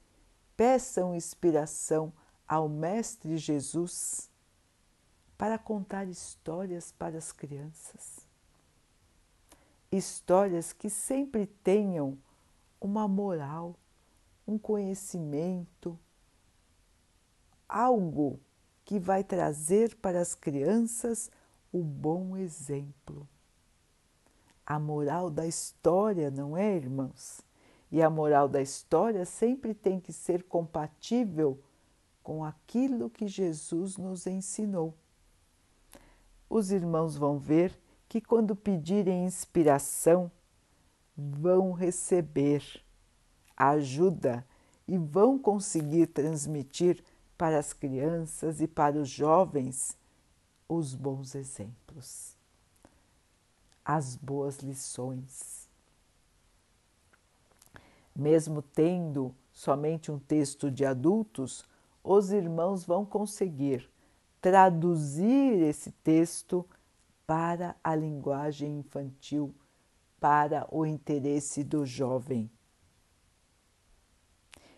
peçam 0.56 1.14
inspiração 1.14 2.12
ao 2.46 2.68
Mestre 2.68 3.36
Jesus 3.36 4.30
para 5.38 5.58
contar 5.58 6.08
histórias 6.08 6.92
para 6.92 7.18
as 7.18 7.32
crianças. 7.32 8.26
Histórias 9.90 10.72
que 10.72 10.90
sempre 10.90 11.46
tenham 11.46 12.18
uma 12.80 13.06
moral, 13.06 13.76
um 14.46 14.58
conhecimento, 14.58 15.98
algo 17.68 18.40
que 18.84 18.98
vai 18.98 19.24
trazer 19.24 19.96
para 19.96 20.20
as 20.20 20.34
crianças 20.34 21.30
o 21.74 21.82
bom 21.82 22.36
exemplo. 22.36 23.28
A 24.64 24.78
moral 24.78 25.28
da 25.28 25.44
história, 25.44 26.30
não 26.30 26.56
é, 26.56 26.76
irmãos? 26.76 27.40
E 27.90 28.00
a 28.00 28.08
moral 28.08 28.48
da 28.48 28.62
história 28.62 29.24
sempre 29.24 29.74
tem 29.74 29.98
que 29.98 30.12
ser 30.12 30.44
compatível 30.44 31.58
com 32.22 32.44
aquilo 32.44 33.10
que 33.10 33.26
Jesus 33.26 33.96
nos 33.96 34.24
ensinou. 34.24 34.94
Os 36.48 36.70
irmãos 36.70 37.16
vão 37.16 37.40
ver 37.40 37.76
que 38.08 38.20
quando 38.20 38.54
pedirem 38.54 39.24
inspiração, 39.24 40.30
vão 41.16 41.72
receber 41.72 42.62
ajuda 43.56 44.46
e 44.86 44.96
vão 44.96 45.36
conseguir 45.36 46.06
transmitir 46.06 47.02
para 47.36 47.58
as 47.58 47.72
crianças 47.72 48.60
e 48.60 48.68
para 48.68 48.96
os 48.96 49.08
jovens 49.08 49.98
os 50.76 50.94
bons 50.94 51.34
exemplos, 51.34 52.36
as 53.84 54.16
boas 54.16 54.58
lições. 54.58 55.68
Mesmo 58.14 58.62
tendo 58.62 59.34
somente 59.52 60.10
um 60.10 60.18
texto 60.18 60.70
de 60.70 60.84
adultos, 60.84 61.64
os 62.02 62.32
irmãos 62.32 62.84
vão 62.84 63.04
conseguir 63.04 63.90
traduzir 64.40 65.62
esse 65.62 65.90
texto 65.90 66.66
para 67.26 67.74
a 67.82 67.94
linguagem 67.94 68.78
infantil, 68.78 69.54
para 70.20 70.66
o 70.70 70.84
interesse 70.84 71.64
do 71.64 71.86
jovem. 71.86 72.50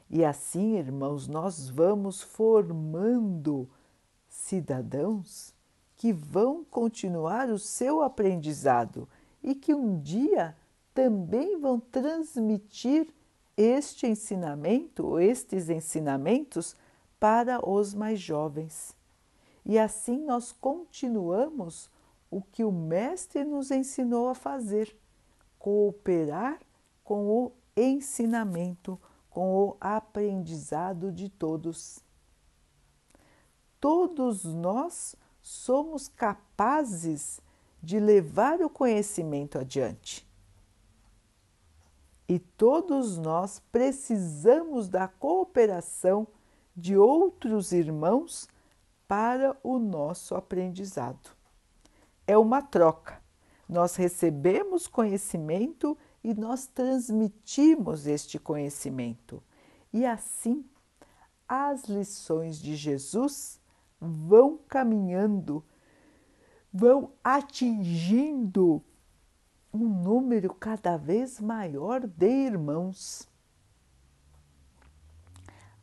E 0.08 0.24
assim, 0.24 0.76
irmãos, 0.76 1.26
nós 1.26 1.68
vamos 1.68 2.22
formando 2.22 3.68
cidadãos 4.28 5.55
que 5.96 6.12
vão 6.12 6.64
continuar 6.64 7.48
o 7.48 7.58
seu 7.58 8.02
aprendizado 8.02 9.08
e 9.42 9.54
que 9.54 9.74
um 9.74 9.98
dia 9.98 10.56
também 10.94 11.58
vão 11.58 11.80
transmitir 11.80 13.12
este 13.56 14.06
ensinamento, 14.06 15.18
estes 15.18 15.70
ensinamentos 15.70 16.76
para 17.18 17.66
os 17.66 17.94
mais 17.94 18.20
jovens. 18.20 18.94
E 19.64 19.78
assim 19.78 20.18
nós 20.18 20.52
continuamos 20.52 21.90
o 22.30 22.42
que 22.42 22.62
o 22.62 22.70
Mestre 22.70 23.44
nos 23.44 23.70
ensinou 23.70 24.28
a 24.28 24.34
fazer: 24.34 24.94
cooperar 25.58 26.60
com 27.02 27.26
o 27.26 27.52
ensinamento, 27.76 29.00
com 29.30 29.54
o 29.54 29.76
aprendizado 29.80 31.10
de 31.10 31.28
todos. 31.28 32.00
Todos 33.80 34.44
nós 34.44 35.16
somos 35.46 36.08
capazes 36.08 37.40
de 37.80 38.00
levar 38.00 38.60
o 38.62 38.68
conhecimento 38.68 39.56
adiante. 39.56 40.26
E 42.28 42.40
todos 42.40 43.16
nós 43.16 43.62
precisamos 43.70 44.88
da 44.88 45.06
cooperação 45.06 46.26
de 46.74 46.96
outros 46.96 47.70
irmãos 47.70 48.48
para 49.06 49.56
o 49.62 49.78
nosso 49.78 50.34
aprendizado. 50.34 51.30
É 52.26 52.36
uma 52.36 52.60
troca. 52.60 53.22
Nós 53.68 53.94
recebemos 53.94 54.88
conhecimento 54.88 55.96
e 56.24 56.34
nós 56.34 56.66
transmitimos 56.66 58.08
este 58.08 58.36
conhecimento. 58.36 59.40
E 59.92 60.04
assim, 60.04 60.68
as 61.48 61.84
lições 61.84 62.58
de 62.58 62.74
Jesus 62.74 63.60
vão 64.00 64.58
caminhando, 64.68 65.64
vão 66.72 67.10
atingindo 67.22 68.82
um 69.72 69.86
número 69.86 70.54
cada 70.54 70.96
vez 70.96 71.40
maior 71.40 72.06
de 72.06 72.28
irmãos, 72.28 73.28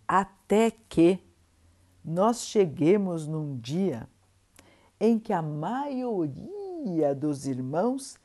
até 0.08 0.72
que 0.72 1.20
nós 2.04 2.46
cheguemos 2.46 3.28
num 3.28 3.58
dia 3.58 4.08
em 5.00 5.18
que 5.20 5.34
a 5.34 5.42
maioria 5.42 7.16
dos 7.16 7.46
irmãos 7.46 8.18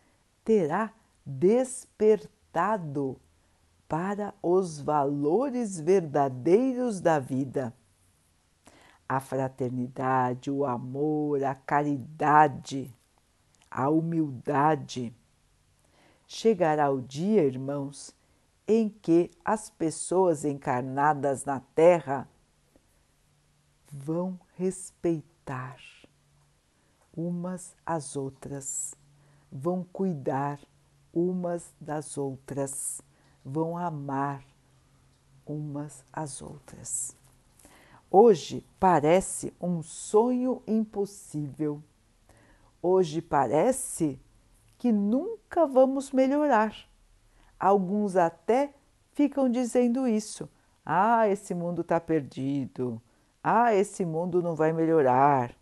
terá 0.44 0.92
despertado 1.24 3.20
para 3.88 4.34
os 4.42 4.80
valores 4.80 5.78
verdadeiros 5.80 7.00
da 7.00 7.18
vida 7.18 7.72
a 9.08 9.20
fraternidade, 9.20 10.50
o 10.50 10.64
amor, 10.64 11.42
a 11.42 11.54
caridade, 11.54 12.94
a 13.70 13.88
humildade. 13.88 15.14
Chegará 16.26 16.90
o 16.90 17.00
dia, 17.00 17.44
irmãos, 17.44 18.14
em 18.66 18.88
que 18.90 19.30
as 19.42 19.70
pessoas 19.70 20.44
encarnadas 20.44 21.44
na 21.44 21.60
Terra 21.74 22.28
vão 23.90 24.38
respeitar 24.56 25.78
umas 27.16 27.74
às 27.86 28.14
outras, 28.14 28.94
vão 29.50 29.82
cuidar 29.82 30.60
umas 31.12 31.74
das 31.80 32.18
outras, 32.18 33.00
vão 33.42 33.78
amar 33.78 34.44
umas 35.46 36.04
às 36.12 36.42
outras. 36.42 37.17
Hoje 38.10 38.64
parece 38.80 39.52
um 39.60 39.82
sonho 39.82 40.62
impossível. 40.66 41.82
Hoje 42.80 43.20
parece 43.20 44.18
que 44.78 44.90
nunca 44.90 45.66
vamos 45.66 46.10
melhorar. 46.10 46.74
Alguns 47.60 48.16
até 48.16 48.72
ficam 49.12 49.50
dizendo 49.50 50.08
isso. 50.08 50.48
Ah, 50.86 51.28
esse 51.28 51.54
mundo 51.54 51.82
está 51.82 52.00
perdido. 52.00 53.00
Ah, 53.44 53.74
esse 53.74 54.06
mundo 54.06 54.40
não 54.40 54.54
vai 54.54 54.72
melhorar. 54.72 55.54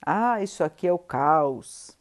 Ah, 0.00 0.42
isso 0.42 0.64
aqui 0.64 0.86
é 0.86 0.92
o 0.92 0.98
caos. 0.98 1.98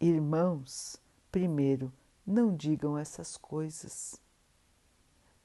Irmãos, 0.00 1.02
primeiro, 1.32 1.92
não 2.24 2.54
digam 2.54 2.96
essas 2.96 3.36
coisas 3.36 4.20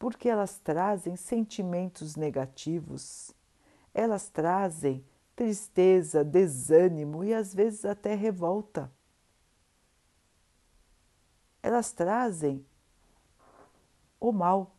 porque 0.04 0.28
elas 0.28 0.60
trazem 0.60 1.16
sentimentos 1.16 2.18
negativos, 2.18 3.34
elas 3.94 4.28
trazem 4.28 5.02
tristeza, 5.34 6.26
desânimo 6.26 7.24
e 7.24 7.34
às 7.34 7.56
vezes 7.56 7.86
até 7.86 8.13
revolta. 8.13 8.92
Elas 11.62 11.94
trazem 11.94 12.66
o 14.20 14.34
mal. 14.34 14.76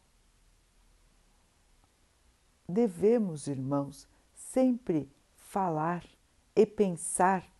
Devemos, 2.69 3.47
irmãos, 3.47 4.07
sempre 4.35 5.11
falar 5.33 6.05
e 6.55 6.67
pensar 6.67 7.51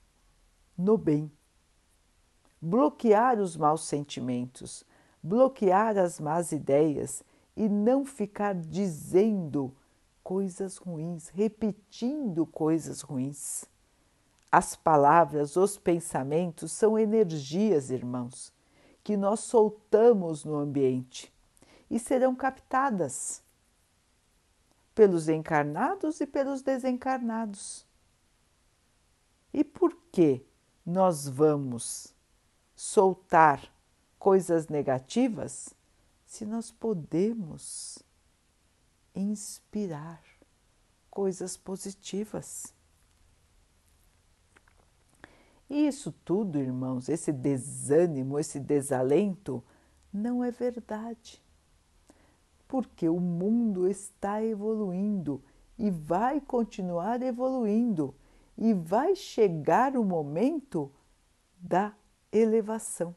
no 0.77 0.99
bem, 0.99 1.33
bloquear 2.61 3.41
os 3.41 3.57
maus 3.57 3.85
sentimentos, 3.85 4.85
bloquear 5.23 5.97
as 5.97 6.21
más 6.21 6.53
ideias 6.53 7.25
e 7.57 7.69
não 7.69 8.05
ficar 8.05 8.55
dizendo 8.55 9.75
coisas 10.23 10.77
ruins, 10.77 11.29
repetindo 11.29 12.47
coisas 12.47 13.01
ruins. 13.01 13.65
As 14.51 14.77
palavras, 14.77 15.57
os 15.57 15.77
pensamentos 15.77 16.73
são 16.73 16.99
energias, 16.99 17.91
irmãos, 17.91 18.53
que 19.03 19.17
nós 19.17 19.41
soltamos 19.41 20.45
no 20.45 20.55
ambiente 20.55 21.33
e 21.91 21.99
serão 21.99 22.35
captadas 22.35 23.43
pelos 24.95 25.29
encarnados 25.29 26.21
e 26.21 26.27
pelos 26.27 26.63
desencarnados. 26.63 27.85
E 29.53 29.63
por 29.63 29.95
que 30.11 30.45
nós 30.87 31.29
vamos 31.29 32.15
soltar 32.75 33.73
coisas 34.19 34.69
negativas 34.69 35.74
se 36.35 36.45
nós 36.45 36.73
podemos 36.73 38.03
inspirar 39.15 40.21
coisas 41.09 41.57
positivas. 41.57 42.75
E 45.71 45.87
isso 45.87 46.11
tudo, 46.25 46.59
irmãos, 46.59 47.09
esse 47.09 47.31
desânimo, 47.31 48.37
esse 48.37 48.59
desalento, 48.59 49.63
não 50.13 50.43
é 50.43 50.51
verdade. 50.51 51.41
Porque 52.67 53.09
o 53.09 53.21
mundo 53.21 53.89
está 53.89 54.43
evoluindo 54.43 55.41
e 55.79 55.89
vai 55.89 56.41
continuar 56.41 57.23
evoluindo, 57.23 58.13
e 58.59 58.75
vai 58.75 59.15
chegar 59.15 59.97
o 59.97 60.05
momento 60.05 60.91
da 61.61 61.95
elevação 62.33 63.15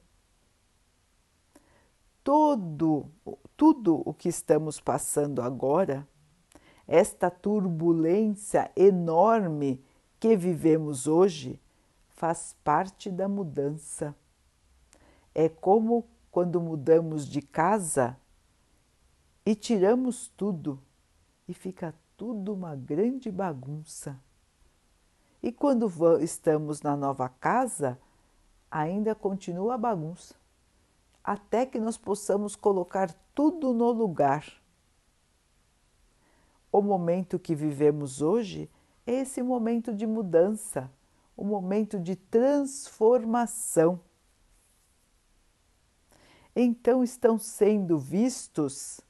todo, 2.27 3.09
tudo 3.55 4.01
o 4.03 4.13
que 4.13 4.27
estamos 4.27 4.81
passando 4.81 5.41
agora, 5.41 6.05
esta 6.85 7.31
turbulência 7.31 8.69
enorme 8.75 9.81
que 10.19 10.35
vivemos 10.35 11.07
hoje, 11.07 11.57
faz 12.09 12.53
parte 12.65 13.09
da 13.09 13.29
mudança. 13.29 14.13
É 15.33 15.47
como 15.47 16.05
quando 16.29 16.59
mudamos 16.59 17.25
de 17.25 17.41
casa 17.41 18.17
e 19.45 19.55
tiramos 19.55 20.27
tudo 20.35 20.83
e 21.47 21.53
fica 21.53 21.95
tudo 22.17 22.53
uma 22.53 22.75
grande 22.75 23.31
bagunça. 23.31 24.19
E 25.41 25.49
quando 25.49 25.89
estamos 26.19 26.81
na 26.81 26.97
nova 26.97 27.29
casa, 27.29 27.97
ainda 28.69 29.15
continua 29.15 29.75
a 29.75 29.77
bagunça 29.77 30.35
até 31.27 31.65
que 31.65 31.77
nós 31.77 31.97
possamos 31.97 32.55
colocar 32.55 33.13
tudo 33.35 33.73
no 33.73 33.91
lugar. 33.91 34.45
O 36.71 36.81
momento 36.81 37.37
que 37.37 37.53
vivemos 37.53 38.21
hoje 38.21 38.71
é 39.05 39.15
esse 39.15 39.43
momento 39.43 39.93
de 39.93 40.07
mudança, 40.07 40.89
o 41.35 41.43
momento 41.43 41.99
de 41.99 42.15
transformação. 42.15 43.99
Então 46.55 47.03
estão 47.03 47.37
sendo 47.37 47.99
vistos 47.99 49.01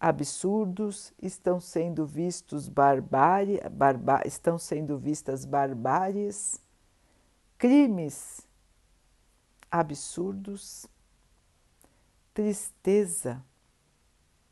absurdos, 0.00 1.12
estão 1.20 1.60
sendo 1.60 2.06
vistos 2.06 2.66
barbárie, 2.66 3.60
barba, 3.70 4.22
estão 4.24 4.56
sendo 4.56 4.96
vistas 4.96 5.44
barbáries, 5.44 6.58
crimes 7.58 8.40
absurdos 9.70 10.86
tristeza, 12.34 13.44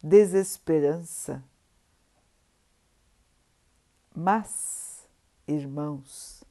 desesperança. 0.03 1.43
Mas, 4.15 5.09
irmãos, 5.47 6.45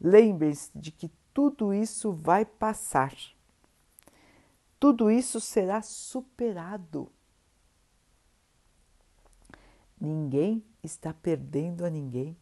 lembrem-se 0.00 0.70
de 0.74 0.90
que 0.92 1.10
tudo 1.32 1.72
isso 1.72 2.12
vai 2.12 2.44
passar. 2.44 3.14
tudo 4.80 5.10
isso 5.10 5.40
será 5.40 5.82
superado. 5.82 7.10
Ninguém 10.00 10.64
está 10.82 11.12
perdendo 11.12 11.84
a 11.84 11.90
ninguém. 11.90 12.36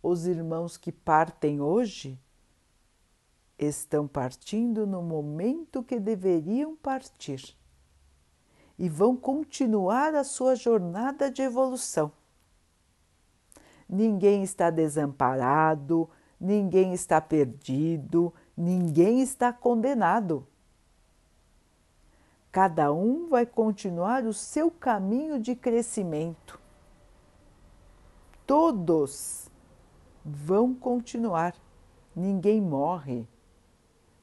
Os 0.00 0.26
irmãos 0.26 0.76
que 0.76 0.92
partem 0.92 1.60
hoje 1.60 2.20
estão 3.58 4.06
partindo 4.06 4.86
no 4.86 5.02
momento 5.02 5.82
que 5.82 5.98
deveriam 5.98 6.76
partir 6.76 7.56
e 8.78 8.88
vão 8.88 9.16
continuar 9.16 10.14
a 10.14 10.22
sua 10.22 10.54
jornada 10.54 11.30
de 11.30 11.42
evolução. 11.42 12.12
Ninguém 13.88 14.42
está 14.42 14.68
desamparado, 14.68 16.10
ninguém 16.40 16.92
está 16.92 17.20
perdido, 17.20 18.34
ninguém 18.56 19.22
está 19.22 19.52
condenado. 19.52 20.46
Cada 22.50 22.92
um 22.92 23.28
vai 23.28 23.46
continuar 23.46 24.24
o 24.24 24.32
seu 24.32 24.70
caminho 24.70 25.38
de 25.38 25.54
crescimento. 25.54 26.58
Todos 28.46 29.50
vão 30.24 30.74
continuar. 30.74 31.54
Ninguém 32.14 32.60
morre. 32.60 33.28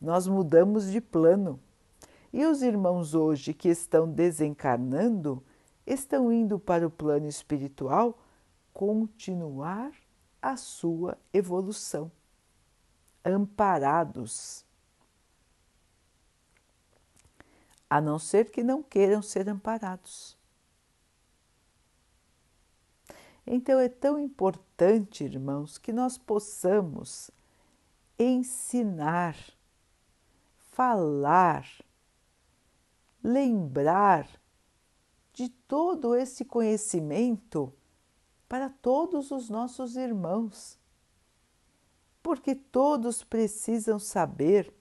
Nós 0.04 0.28
mudamos 0.28 0.92
de 0.92 1.02
plano. 1.02 1.60
E 2.34 2.46
os 2.46 2.62
irmãos 2.62 3.16
hoje 3.16 3.54
que 3.54 3.70
estão 3.70 4.08
desencarnando 4.08 5.42
estão 5.88 6.32
indo 6.32 6.60
para 6.60 6.86
o 6.86 6.92
plano 6.92 7.26
espiritual 7.26 8.20
continuar 8.74 9.92
a 10.42 10.58
sua 10.58 11.18
evolução, 11.32 12.12
amparados 13.24 14.66
a 17.90 18.02
não 18.02 18.18
ser 18.18 18.50
que 18.50 18.64
não 18.64 18.82
queiram 18.82 19.22
ser 19.22 19.48
amparados. 19.48 20.36
Então 23.46 23.80
é 23.80 23.88
tão 23.88 24.20
importante, 24.20 25.24
irmãos, 25.24 25.78
que 25.78 25.94
nós 25.94 26.18
possamos 26.18 27.30
ensinar, 28.18 29.36
falar, 30.74 31.66
lembrar 33.24 34.28
de 35.32 35.50
todo 35.50 36.16
esse 36.16 36.44
conhecimento 36.44 37.74
para 38.50 38.70
todos 38.70 39.32
os 39.32 39.50
nossos 39.50 39.96
irmãos, 39.96 40.80
porque 42.22 42.56
todos 42.56 43.24
precisam 43.24 44.00
saber 44.00 44.74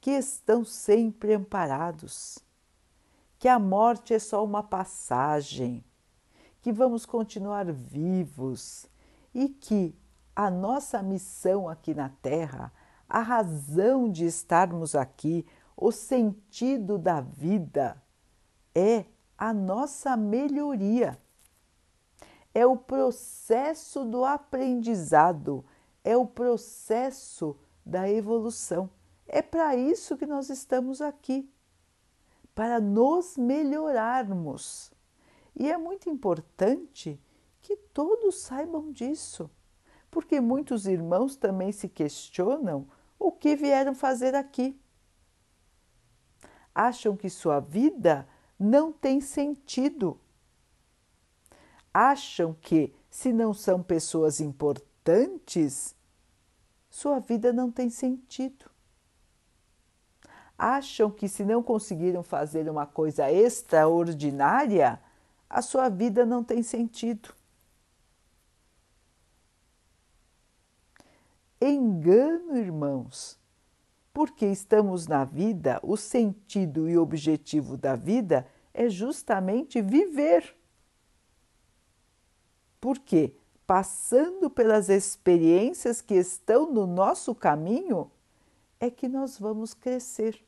que 0.00 0.10
estão 0.10 0.64
sempre 0.64 1.34
amparados, 1.34 2.38
que 3.38 3.48
a 3.48 3.58
morte 3.58 4.12
é 4.12 4.18
só 4.18 4.44
uma 4.44 4.62
passagem, 4.62 5.84
que 6.60 6.72
vamos 6.72 7.06
continuar 7.06 7.70
vivos 7.72 8.86
e 9.34 9.48
que 9.48 9.94
a 10.34 10.50
nossa 10.50 11.02
missão 11.02 11.68
aqui 11.68 11.94
na 11.94 12.08
Terra, 12.08 12.72
a 13.08 13.20
razão 13.20 14.10
de 14.10 14.24
estarmos 14.24 14.94
aqui, 14.94 15.46
o 15.76 15.90
sentido 15.90 16.98
da 16.98 17.20
vida 17.20 18.02
é 18.74 19.04
a 19.36 19.52
nossa 19.52 20.16
melhoria. 20.16 21.18
É 22.54 22.64
o 22.64 22.76
processo 22.76 24.04
do 24.04 24.24
aprendizado, 24.24 25.64
é 26.04 26.16
o 26.16 26.26
processo 26.26 27.56
da 27.84 28.08
evolução. 28.08 28.88
É 29.26 29.42
para 29.42 29.74
isso 29.74 30.16
que 30.16 30.26
nós 30.26 30.50
estamos 30.50 31.00
aqui 31.00 31.50
para 32.54 32.80
nos 32.80 33.36
melhorarmos. 33.36 34.92
E 35.56 35.70
é 35.70 35.76
muito 35.76 36.08
importante 36.08 37.20
que 37.60 37.76
todos 37.76 38.36
saibam 38.36 38.92
disso, 38.92 39.50
porque 40.14 40.40
muitos 40.40 40.86
irmãos 40.86 41.34
também 41.34 41.72
se 41.72 41.88
questionam 41.88 42.86
o 43.18 43.32
que 43.32 43.56
vieram 43.56 43.96
fazer 43.96 44.32
aqui. 44.32 44.80
Acham 46.72 47.16
que 47.16 47.28
sua 47.28 47.58
vida 47.58 48.24
não 48.56 48.92
tem 48.92 49.20
sentido. 49.20 50.16
Acham 51.92 52.54
que, 52.54 52.94
se 53.10 53.32
não 53.32 53.52
são 53.52 53.82
pessoas 53.82 54.40
importantes, 54.40 55.96
sua 56.88 57.18
vida 57.18 57.52
não 57.52 57.68
tem 57.68 57.90
sentido 57.90 58.70
acham 60.56 61.10
que 61.10 61.28
se 61.28 61.44
não 61.44 61.60
conseguiram 61.60 62.22
fazer 62.22 62.70
uma 62.70 62.86
coisa 62.86 63.28
extraordinária, 63.28 65.00
a 65.50 65.60
sua 65.60 65.88
vida 65.88 66.24
não 66.24 66.44
tem 66.44 66.62
sentido. 66.62 67.34
Engano, 71.66 72.58
irmãos, 72.58 73.38
porque 74.12 74.44
estamos 74.44 75.06
na 75.06 75.24
vida, 75.24 75.80
o 75.82 75.96
sentido 75.96 76.90
e 76.90 76.98
objetivo 76.98 77.78
da 77.78 77.96
vida 77.96 78.46
é 78.74 78.90
justamente 78.90 79.80
viver. 79.80 80.54
Porque, 82.78 83.34
passando 83.66 84.50
pelas 84.50 84.90
experiências 84.90 86.02
que 86.02 86.14
estão 86.14 86.70
no 86.70 86.86
nosso 86.86 87.34
caminho, 87.34 88.10
é 88.78 88.90
que 88.90 89.08
nós 89.08 89.38
vamos 89.38 89.72
crescer. 89.72 90.44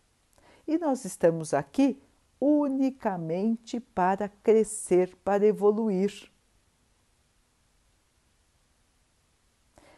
E 0.68 0.76
nós 0.76 1.07
estamos 1.07 1.55
aqui 1.55 1.98
unicamente 2.38 3.81
para 3.81 4.29
crescer, 4.29 5.16
para 5.24 5.46
evoluir. 5.46 6.31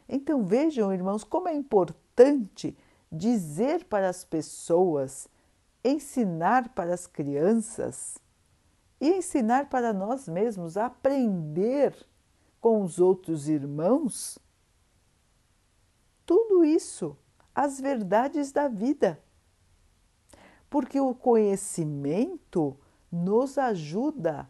Então 0.09 0.45
vejam, 0.45 0.93
irmãos, 0.93 1.23
como 1.23 1.49
é 1.49 1.55
importante 1.55 2.77
dizer 3.11 3.85
para 3.85 4.09
as 4.09 4.25
pessoas, 4.25 5.29
ensinar 5.85 6.71
para 6.71 6.95
as 6.95 7.07
crianças 7.07 8.19
e 9.01 9.11
ensinar 9.11 9.69
para 9.69 9.93
nós 9.93 10.29
mesmos 10.29 10.77
aprender 10.77 11.95
com 12.61 12.83
os 12.83 12.99
outros 12.99 13.49
irmãos 13.49 14.39
tudo 16.29 16.63
isso 16.63 17.17
as 17.55 17.81
verdades 17.81 18.53
da 18.53 18.69
vida. 18.69 19.19
Porque 20.69 21.01
o 21.01 21.15
conhecimento 21.15 22.77
nos 23.11 23.57
ajuda 23.57 24.49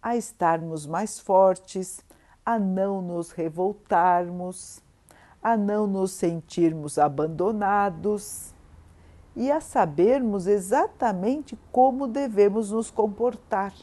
a 0.00 0.16
estarmos 0.16 0.86
mais 0.86 1.18
fortes, 1.18 2.04
a 2.44 2.58
não 2.58 3.00
nos 3.00 3.30
revoltarmos, 3.30 4.82
a 5.42 5.56
não 5.56 5.86
nos 5.86 6.12
sentirmos 6.12 6.98
abandonados 6.98 8.54
e 9.34 9.50
a 9.50 9.60
sabermos 9.60 10.46
exatamente 10.46 11.58
como 11.70 12.06
devemos 12.06 12.70
nos 12.70 12.90
comportar. 12.90 13.74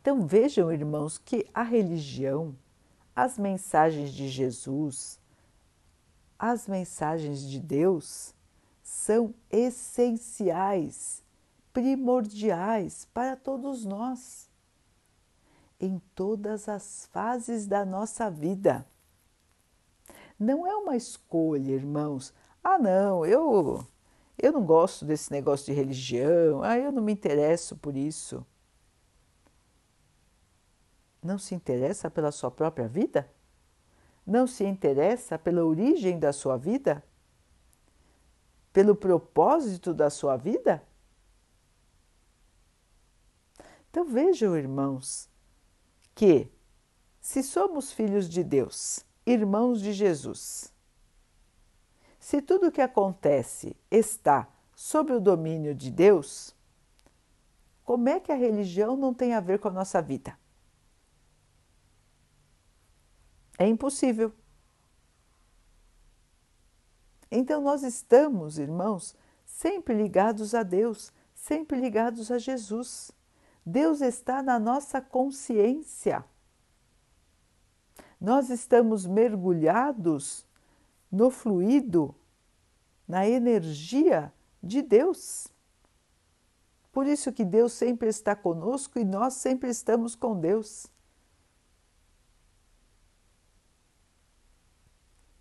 Então 0.00 0.26
vejam, 0.26 0.72
irmãos, 0.72 1.18
que 1.18 1.46
a 1.52 1.62
religião 1.62 2.54
as 3.18 3.36
mensagens 3.36 4.12
de 4.12 4.28
Jesus, 4.28 5.18
as 6.38 6.68
mensagens 6.68 7.40
de 7.40 7.58
Deus 7.58 8.32
são 8.80 9.34
essenciais, 9.50 11.20
primordiais 11.72 13.08
para 13.12 13.34
todos 13.34 13.84
nós, 13.84 14.47
em 15.80 15.98
todas 16.14 16.68
as 16.68 17.06
fases 17.12 17.66
da 17.66 17.84
nossa 17.84 18.30
vida. 18.30 18.86
Não 20.38 20.66
é 20.66 20.74
uma 20.76 20.96
escolha, 20.96 21.72
irmãos. 21.72 22.32
Ah, 22.62 22.78
não, 22.78 23.24
eu 23.26 23.86
eu 24.40 24.52
não 24.52 24.64
gosto 24.64 25.04
desse 25.04 25.32
negócio 25.32 25.66
de 25.66 25.72
religião. 25.72 26.62
Ah, 26.62 26.78
eu 26.78 26.92
não 26.92 27.02
me 27.02 27.12
interesso 27.12 27.76
por 27.76 27.96
isso 27.96 28.46
não 31.22 31.38
se 31.38 31.54
interessa 31.54 32.10
pela 32.10 32.32
sua 32.32 32.50
própria 32.50 32.88
vida? 32.88 33.30
Não 34.26 34.46
se 34.46 34.64
interessa 34.64 35.38
pela 35.38 35.64
origem 35.64 36.18
da 36.18 36.32
sua 36.32 36.56
vida? 36.56 37.04
Pelo 38.72 38.94
propósito 38.94 39.92
da 39.94 40.10
sua 40.10 40.36
vida? 40.36 40.82
Então 43.90 44.04
vejam, 44.04 44.56
irmãos, 44.56 45.27
que 46.18 46.50
se 47.20 47.44
somos 47.44 47.92
filhos 47.92 48.28
de 48.28 48.42
Deus, 48.42 49.06
irmãos 49.24 49.80
de 49.80 49.92
Jesus, 49.92 50.74
se 52.18 52.42
tudo 52.42 52.66
o 52.66 52.72
que 52.72 52.80
acontece 52.80 53.76
está 53.88 54.48
sob 54.74 55.12
o 55.12 55.20
domínio 55.20 55.76
de 55.76 55.92
Deus, 55.92 56.56
como 57.84 58.08
é 58.08 58.18
que 58.18 58.32
a 58.32 58.34
religião 58.34 58.96
não 58.96 59.14
tem 59.14 59.32
a 59.32 59.38
ver 59.38 59.60
com 59.60 59.68
a 59.68 59.70
nossa 59.70 60.02
vida? 60.02 60.36
É 63.56 63.68
impossível. 63.68 64.32
Então 67.30 67.62
nós 67.62 67.84
estamos, 67.84 68.58
irmãos, 68.58 69.14
sempre 69.44 69.94
ligados 69.94 70.52
a 70.52 70.64
Deus, 70.64 71.12
sempre 71.32 71.78
ligados 71.80 72.32
a 72.32 72.38
Jesus. 72.38 73.12
Deus 73.68 74.00
está 74.00 74.42
na 74.42 74.58
nossa 74.58 74.98
consciência. 74.98 76.24
Nós 78.18 78.48
estamos 78.48 79.06
mergulhados 79.06 80.46
no 81.12 81.30
fluido, 81.30 82.14
na 83.06 83.28
energia 83.28 84.32
de 84.62 84.80
Deus. 84.80 85.48
Por 86.90 87.06
isso 87.06 87.30
que 87.30 87.44
Deus 87.44 87.74
sempre 87.74 88.08
está 88.08 88.34
conosco 88.34 88.98
e 88.98 89.04
nós 89.04 89.34
sempre 89.34 89.68
estamos 89.68 90.14
com 90.16 90.40
Deus. 90.40 90.86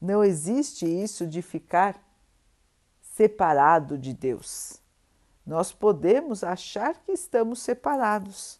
Não 0.02 0.22
existe 0.22 0.86
isso 0.86 1.26
de 1.26 1.42
ficar 1.42 1.98
separado 3.02 3.98
de 3.98 4.14
Deus. 4.14 4.86
Nós 5.48 5.72
podemos 5.72 6.44
achar 6.44 7.02
que 7.04 7.14
estamos 7.14 7.60
separados, 7.60 8.60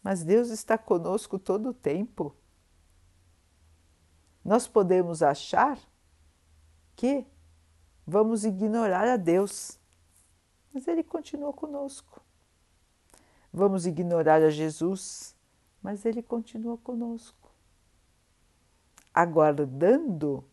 mas 0.00 0.22
Deus 0.22 0.50
está 0.50 0.78
conosco 0.78 1.36
todo 1.36 1.70
o 1.70 1.74
tempo. 1.74 2.32
Nós 4.44 4.68
podemos 4.68 5.20
achar 5.20 5.80
que 6.94 7.26
vamos 8.06 8.44
ignorar 8.44 9.08
a 9.08 9.16
Deus, 9.16 9.80
mas 10.72 10.86
Ele 10.86 11.02
continua 11.02 11.52
conosco. 11.52 12.22
Vamos 13.52 13.84
ignorar 13.84 14.42
a 14.42 14.50
Jesus, 14.50 15.34
mas 15.82 16.04
Ele 16.04 16.22
continua 16.22 16.78
conosco, 16.78 17.50
aguardando 19.12 20.44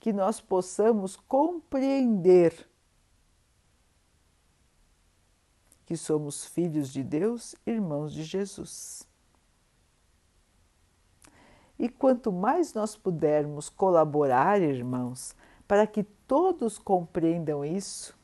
que 0.00 0.14
nós 0.14 0.40
possamos 0.40 1.14
compreender 1.14 2.67
que 5.88 5.96
somos 5.96 6.44
filhos 6.44 6.92
de 6.92 7.02
Deus, 7.02 7.56
irmãos 7.66 8.12
de 8.12 8.22
Jesus. 8.22 9.08
E 11.78 11.88
quanto 11.88 12.30
mais 12.30 12.74
nós 12.74 12.94
pudermos 12.94 13.70
colaborar, 13.70 14.60
irmãos, 14.60 15.34
para 15.66 15.86
que 15.86 16.02
todos 16.02 16.76
compreendam 16.76 17.64
isso, 17.64 18.14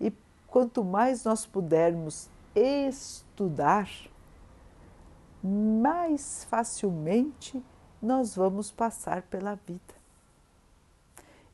e 0.00 0.12
quanto 0.48 0.82
mais 0.82 1.22
nós 1.22 1.46
pudermos 1.46 2.28
estudar, 2.52 3.88
mais 5.40 6.42
facilmente 6.50 7.64
nós 8.02 8.34
vamos 8.34 8.72
passar 8.72 9.22
pela 9.22 9.54
vida. 9.54 9.94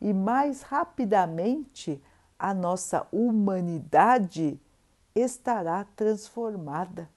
E 0.01 0.15
mais 0.15 0.62
rapidamente 0.62 2.03
a 2.45 2.53
nossa 2.53 3.09
humanidade 3.11 4.61
estará 5.14 5.82
transformada. 5.97 7.09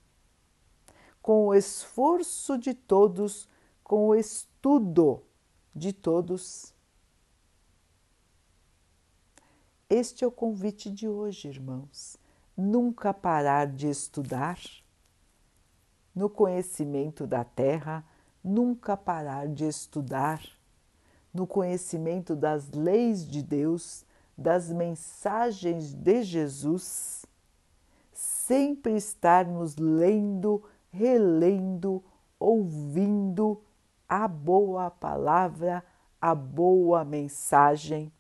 Com 1.22 1.48
o 1.48 1.54
esforço 1.54 2.58
de 2.58 2.74
todos, 2.74 3.46
com 3.84 4.08
o 4.08 4.16
estudo 4.16 5.22
de 5.76 5.92
todos. 5.92 6.74
Este 9.90 10.24
é 10.24 10.28
o 10.28 10.32
convite 10.32 10.90
de 10.90 11.10
hoje, 11.10 11.50
irmãos. 11.50 12.16
Nunca 12.56 13.14
parar 13.14 13.68
de 13.68 13.90
estudar 13.90 14.58
no 16.16 16.30
conhecimento 16.30 17.28
da 17.28 17.44
Terra, 17.44 18.06
nunca 18.42 18.96
parar 18.96 19.50
de 19.50 19.66
estudar 19.66 20.42
no 21.34 21.46
conhecimento 21.46 22.34
das 22.34 22.72
leis 22.72 23.28
de 23.28 23.44
Deus, 23.44 24.07
das 24.38 24.72
mensagens 24.72 25.94
de 25.94 26.22
Jesus, 26.22 27.26
sempre 28.14 28.96
estarmos 28.96 29.76
lendo, 29.78 30.64
relendo, 30.92 32.04
ouvindo 32.40 33.62
a 34.08 34.28
boa 34.28 34.92
palavra, 34.92 35.84
a 36.22 36.36
boa 36.36 37.04
mensagem 37.04 38.12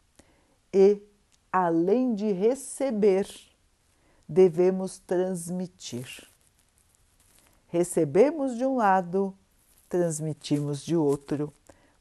e, 0.74 1.01
além 1.51 2.15
de 2.15 2.32
receber, 2.32 3.28
devemos 4.28 4.97
transmitir. 4.99 6.28
Recebemos 7.68 8.57
de 8.57 8.65
um 8.65 8.78
lado, 8.78 9.34
transmitimos 9.88 10.84
de 10.84 10.95
outro 10.95 11.53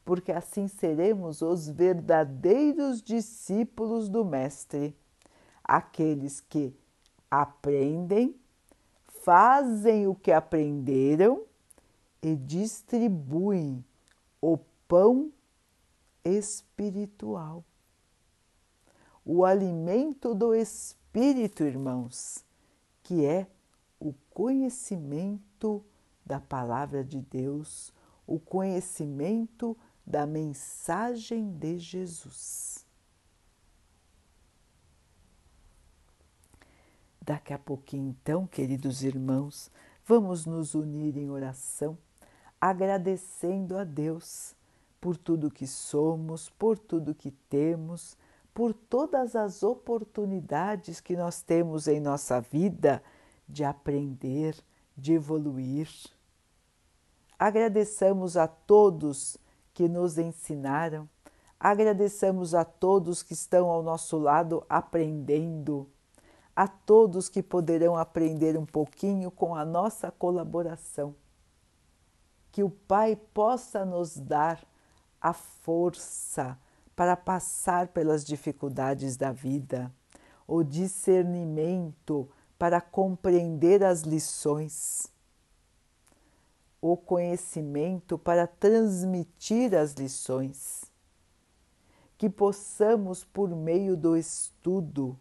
porque 0.07 0.31
assim 0.31 0.69
seremos 0.69 1.41
os 1.41 1.67
verdadeiros 1.67 3.01
discípulos 3.01 4.07
do 4.07 4.23
Mestre, 4.23 4.95
aqueles 5.61 6.39
que 6.39 6.73
aprendem, 7.29 8.33
fazem 9.05 10.07
o 10.07 10.15
que 10.15 10.31
aprenderam 10.31 11.43
e 12.21 12.37
distribuem 12.37 13.83
o 14.39 14.57
pão 14.87 15.29
espiritual. 16.23 17.61
O 19.25 19.43
alimento 19.43 20.33
do 20.33 20.55
espírito, 20.55 21.65
irmãos, 21.65 22.45
que 23.03 23.25
é 23.25 23.45
o 23.99 24.13
conhecimento 24.29 25.83
da 26.25 26.39
palavra 26.39 27.03
de 27.03 27.19
Deus, 27.19 27.91
o 28.25 28.39
conhecimento 28.39 29.75
da 30.07 30.25
mensagem 30.25 31.51
de 31.51 31.77
Jesus. 31.77 32.85
Daqui 37.21 37.51
a 37.51 37.59
pouquinho, 37.59 38.07
então, 38.11 38.47
queridos 38.47 39.03
irmãos, 39.03 39.69
vamos 40.05 40.45
nos 40.45 40.73
unir 40.73 41.17
em 41.17 41.29
oração, 41.29 41.97
agradecendo 42.59 43.77
a 43.77 43.83
Deus 43.83 44.55
por 45.01 45.17
tudo 45.17 45.51
que 45.51 45.67
somos, 45.67 46.49
por 46.51 46.79
tudo 46.79 47.13
que 47.13 47.31
temos, 47.49 48.17
por 48.53 48.73
todas 48.73 49.35
as 49.35 49.61
oportunidades 49.61 51.01
que 51.01 51.17
nós 51.17 51.41
temos 51.41 51.85
em 51.85 51.99
nossa 51.99 52.39
vida 52.39 53.03
de 53.45 53.65
aprender, 53.65 54.55
de 54.95 55.11
evoluir. 55.11 55.89
Agradeçamos 57.37 58.37
a 58.37 58.47
todos 58.47 59.37
que 59.77 59.87
nos 59.87 60.17
ensinaram. 60.17 61.07
Agradeçamos 61.59 62.55
a 62.55 62.65
todos 62.65 63.21
que 63.21 63.33
estão 63.33 63.69
ao 63.69 63.83
nosso 63.83 64.17
lado 64.17 64.65
aprendendo, 64.67 65.87
a 66.55 66.67
todos 66.67 67.29
que 67.29 67.43
poderão 67.43 67.95
aprender 67.95 68.57
um 68.57 68.65
pouquinho 68.65 69.29
com 69.29 69.53
a 69.53 69.63
nossa 69.63 70.09
colaboração. 70.09 71.13
Que 72.51 72.63
o 72.63 72.71
Pai 72.71 73.15
possa 73.35 73.85
nos 73.85 74.17
dar 74.17 74.65
a 75.21 75.31
força 75.31 76.57
para 76.95 77.15
passar 77.15 77.89
pelas 77.89 78.25
dificuldades 78.25 79.15
da 79.15 79.31
vida, 79.31 79.93
o 80.47 80.63
discernimento 80.63 82.27
para 82.57 82.81
compreender 82.81 83.83
as 83.83 84.01
lições 84.01 85.15
o 86.81 86.95
conhecimento 86.95 88.17
para 88.17 88.45
transmitir 88.45 89.75
as 89.75 89.93
lições, 89.93 90.85
que 92.17 92.29
possamos, 92.29 93.23
por 93.23 93.49
meio 93.49 93.95
do 93.95 94.15
estudo, 94.15 95.17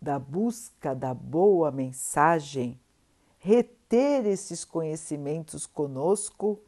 da 0.00 0.18
busca 0.18 0.94
da 0.94 1.12
boa 1.12 1.70
mensagem, 1.70 2.80
reter 3.38 4.26
esses 4.26 4.64
conhecimentos 4.64 5.66
conosco 5.66 6.58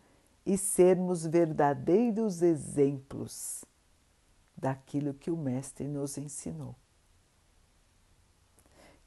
e 0.44 0.58
sermos 0.58 1.24
verdadeiros 1.24 2.42
exemplos 2.42 3.64
daquilo 4.56 5.14
que 5.14 5.30
o 5.30 5.36
Mestre 5.36 5.88
nos 5.88 6.18
ensinou 6.18 6.74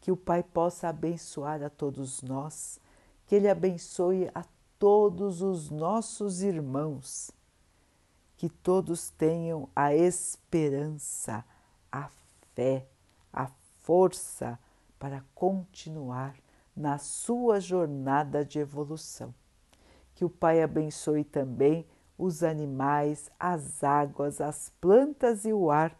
que 0.05 0.11
o 0.11 0.15
Pai 0.15 0.43
possa 0.43 0.89
abençoar 0.89 1.63
a 1.63 1.69
todos 1.69 2.21
nós, 2.21 2.79
que 3.25 3.33
Ele 3.33 3.49
abençoe 3.49 4.29
a 4.35 4.45
todos 4.77 5.41
os 5.41 5.71
nossos 5.71 6.43
irmãos, 6.43 7.31
que 8.37 8.47
todos 8.47 9.09
tenham 9.09 9.67
a 9.75 9.95
esperança, 9.95 11.43
a 11.91 12.07
fé, 12.53 12.85
a 13.33 13.47
força 13.81 14.59
para 14.99 15.25
continuar 15.33 16.35
na 16.75 16.99
sua 16.99 17.59
jornada 17.59 18.45
de 18.45 18.59
evolução. 18.59 19.33
Que 20.13 20.23
o 20.23 20.29
Pai 20.29 20.61
abençoe 20.61 21.23
também 21.23 21.83
os 22.15 22.43
animais, 22.43 23.31
as 23.39 23.83
águas, 23.83 24.39
as 24.39 24.71
plantas 24.79 25.45
e 25.45 25.51
o 25.51 25.71
ar 25.71 25.97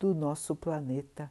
do 0.00 0.12
nosso 0.16 0.56
planeta 0.56 1.30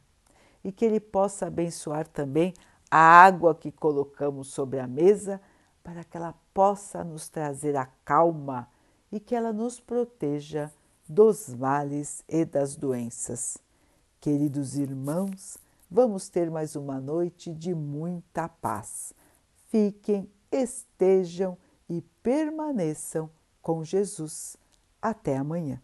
e 0.65 0.71
que 0.71 0.83
Ele 0.83 0.99
possa 0.99 1.45
abençoar 1.45 2.07
também 2.07 2.51
a 2.89 2.97
água 2.97 3.53
que 3.53 3.71
colocamos 3.71 4.47
sobre 4.47 4.79
a 4.79 4.87
mesa 4.87 5.39
para 5.83 6.03
que 6.03 6.17
ela 6.17 6.33
possa 6.51 7.03
nos 7.03 7.29
trazer 7.29 7.75
a 7.75 7.85
calma 8.03 8.67
e 9.11 9.19
que 9.19 9.35
ela 9.35 9.53
nos 9.53 9.79
proteja 9.79 10.71
dos 11.07 11.53
males 11.53 12.23
e 12.27 12.43
das 12.43 12.75
doenças. 12.75 13.59
Queridos 14.19 14.75
irmãos, 14.75 15.59
vamos 15.89 16.29
ter 16.29 16.49
mais 16.49 16.75
uma 16.75 16.99
noite 16.99 17.53
de 17.53 17.75
muita 17.75 18.49
paz. 18.49 19.13
Fiquem, 19.67 20.27
estejam 20.51 21.55
e 21.87 22.01
permaneçam 22.23 23.29
com 23.61 23.83
Jesus. 23.83 24.57
Até 24.99 25.37
amanhã. 25.37 25.79